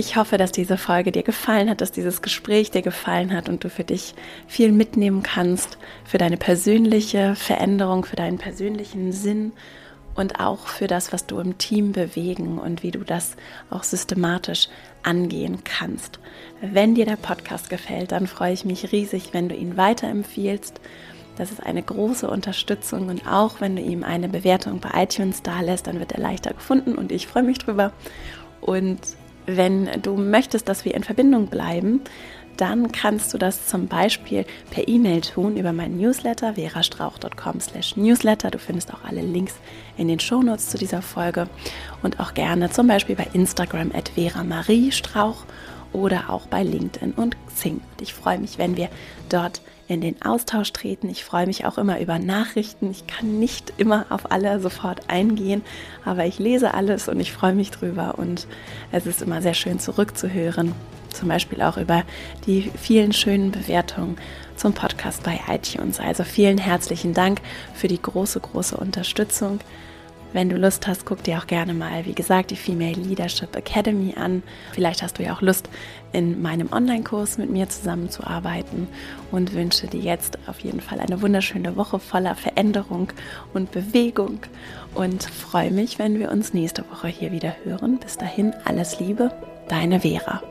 [0.00, 3.64] Ich hoffe, dass diese Folge dir gefallen hat, dass dieses Gespräch dir gefallen hat und
[3.64, 4.14] du für dich
[4.46, 5.76] viel mitnehmen kannst,
[6.06, 9.52] für deine persönliche Veränderung, für deinen persönlichen Sinn
[10.14, 13.36] und auch für das, was du im Team bewegen und wie du das
[13.68, 14.68] auch systematisch
[15.02, 16.18] angehen kannst.
[16.62, 20.80] Wenn dir der Podcast gefällt, dann freue ich mich riesig, wenn du ihn weiterempfiehlst.
[21.36, 25.60] Das ist eine große Unterstützung und auch wenn du ihm eine Bewertung bei iTunes da
[25.60, 27.92] lässt, dann wird er leichter gefunden und ich freue mich drüber.
[28.62, 28.98] Und
[29.56, 32.00] wenn du möchtest, dass wir in Verbindung bleiben,
[32.56, 38.50] dann kannst du das zum Beispiel per E-Mail tun über meinen Newsletter verastrauch.com/newsletter.
[38.50, 39.54] Du findest auch alle Links
[39.96, 41.48] in den Shownotes zu dieser Folge
[42.02, 45.44] und auch gerne zum Beispiel bei Instagram at Vera Marie Strauch
[45.92, 47.76] oder auch bei LinkedIn und Xing.
[47.76, 48.90] Und ich freue mich, wenn wir
[49.30, 51.10] dort in den Austausch treten.
[51.10, 52.92] Ich freue mich auch immer über Nachrichten.
[52.92, 55.62] Ich kann nicht immer auf alle sofort eingehen,
[56.04, 58.46] aber ich lese alles und ich freue mich drüber und
[58.92, 60.74] es ist immer sehr schön zurückzuhören.
[61.12, 62.04] Zum Beispiel auch über
[62.46, 64.16] die vielen schönen Bewertungen
[64.54, 65.98] zum Podcast bei iTunes.
[65.98, 67.40] Also vielen herzlichen Dank
[67.74, 69.58] für die große, große Unterstützung.
[70.32, 74.14] Wenn du Lust hast, guck dir auch gerne mal, wie gesagt, die Female Leadership Academy
[74.16, 74.44] an.
[74.72, 75.68] Vielleicht hast du ja auch Lust,
[76.12, 78.88] in meinem Online-Kurs mit mir zusammenzuarbeiten
[79.30, 83.12] und wünsche dir jetzt auf jeden Fall eine wunderschöne Woche voller Veränderung
[83.54, 84.40] und Bewegung
[84.94, 87.98] und freue mich, wenn wir uns nächste Woche hier wieder hören.
[87.98, 89.32] Bis dahin alles Liebe,
[89.68, 90.42] deine Vera.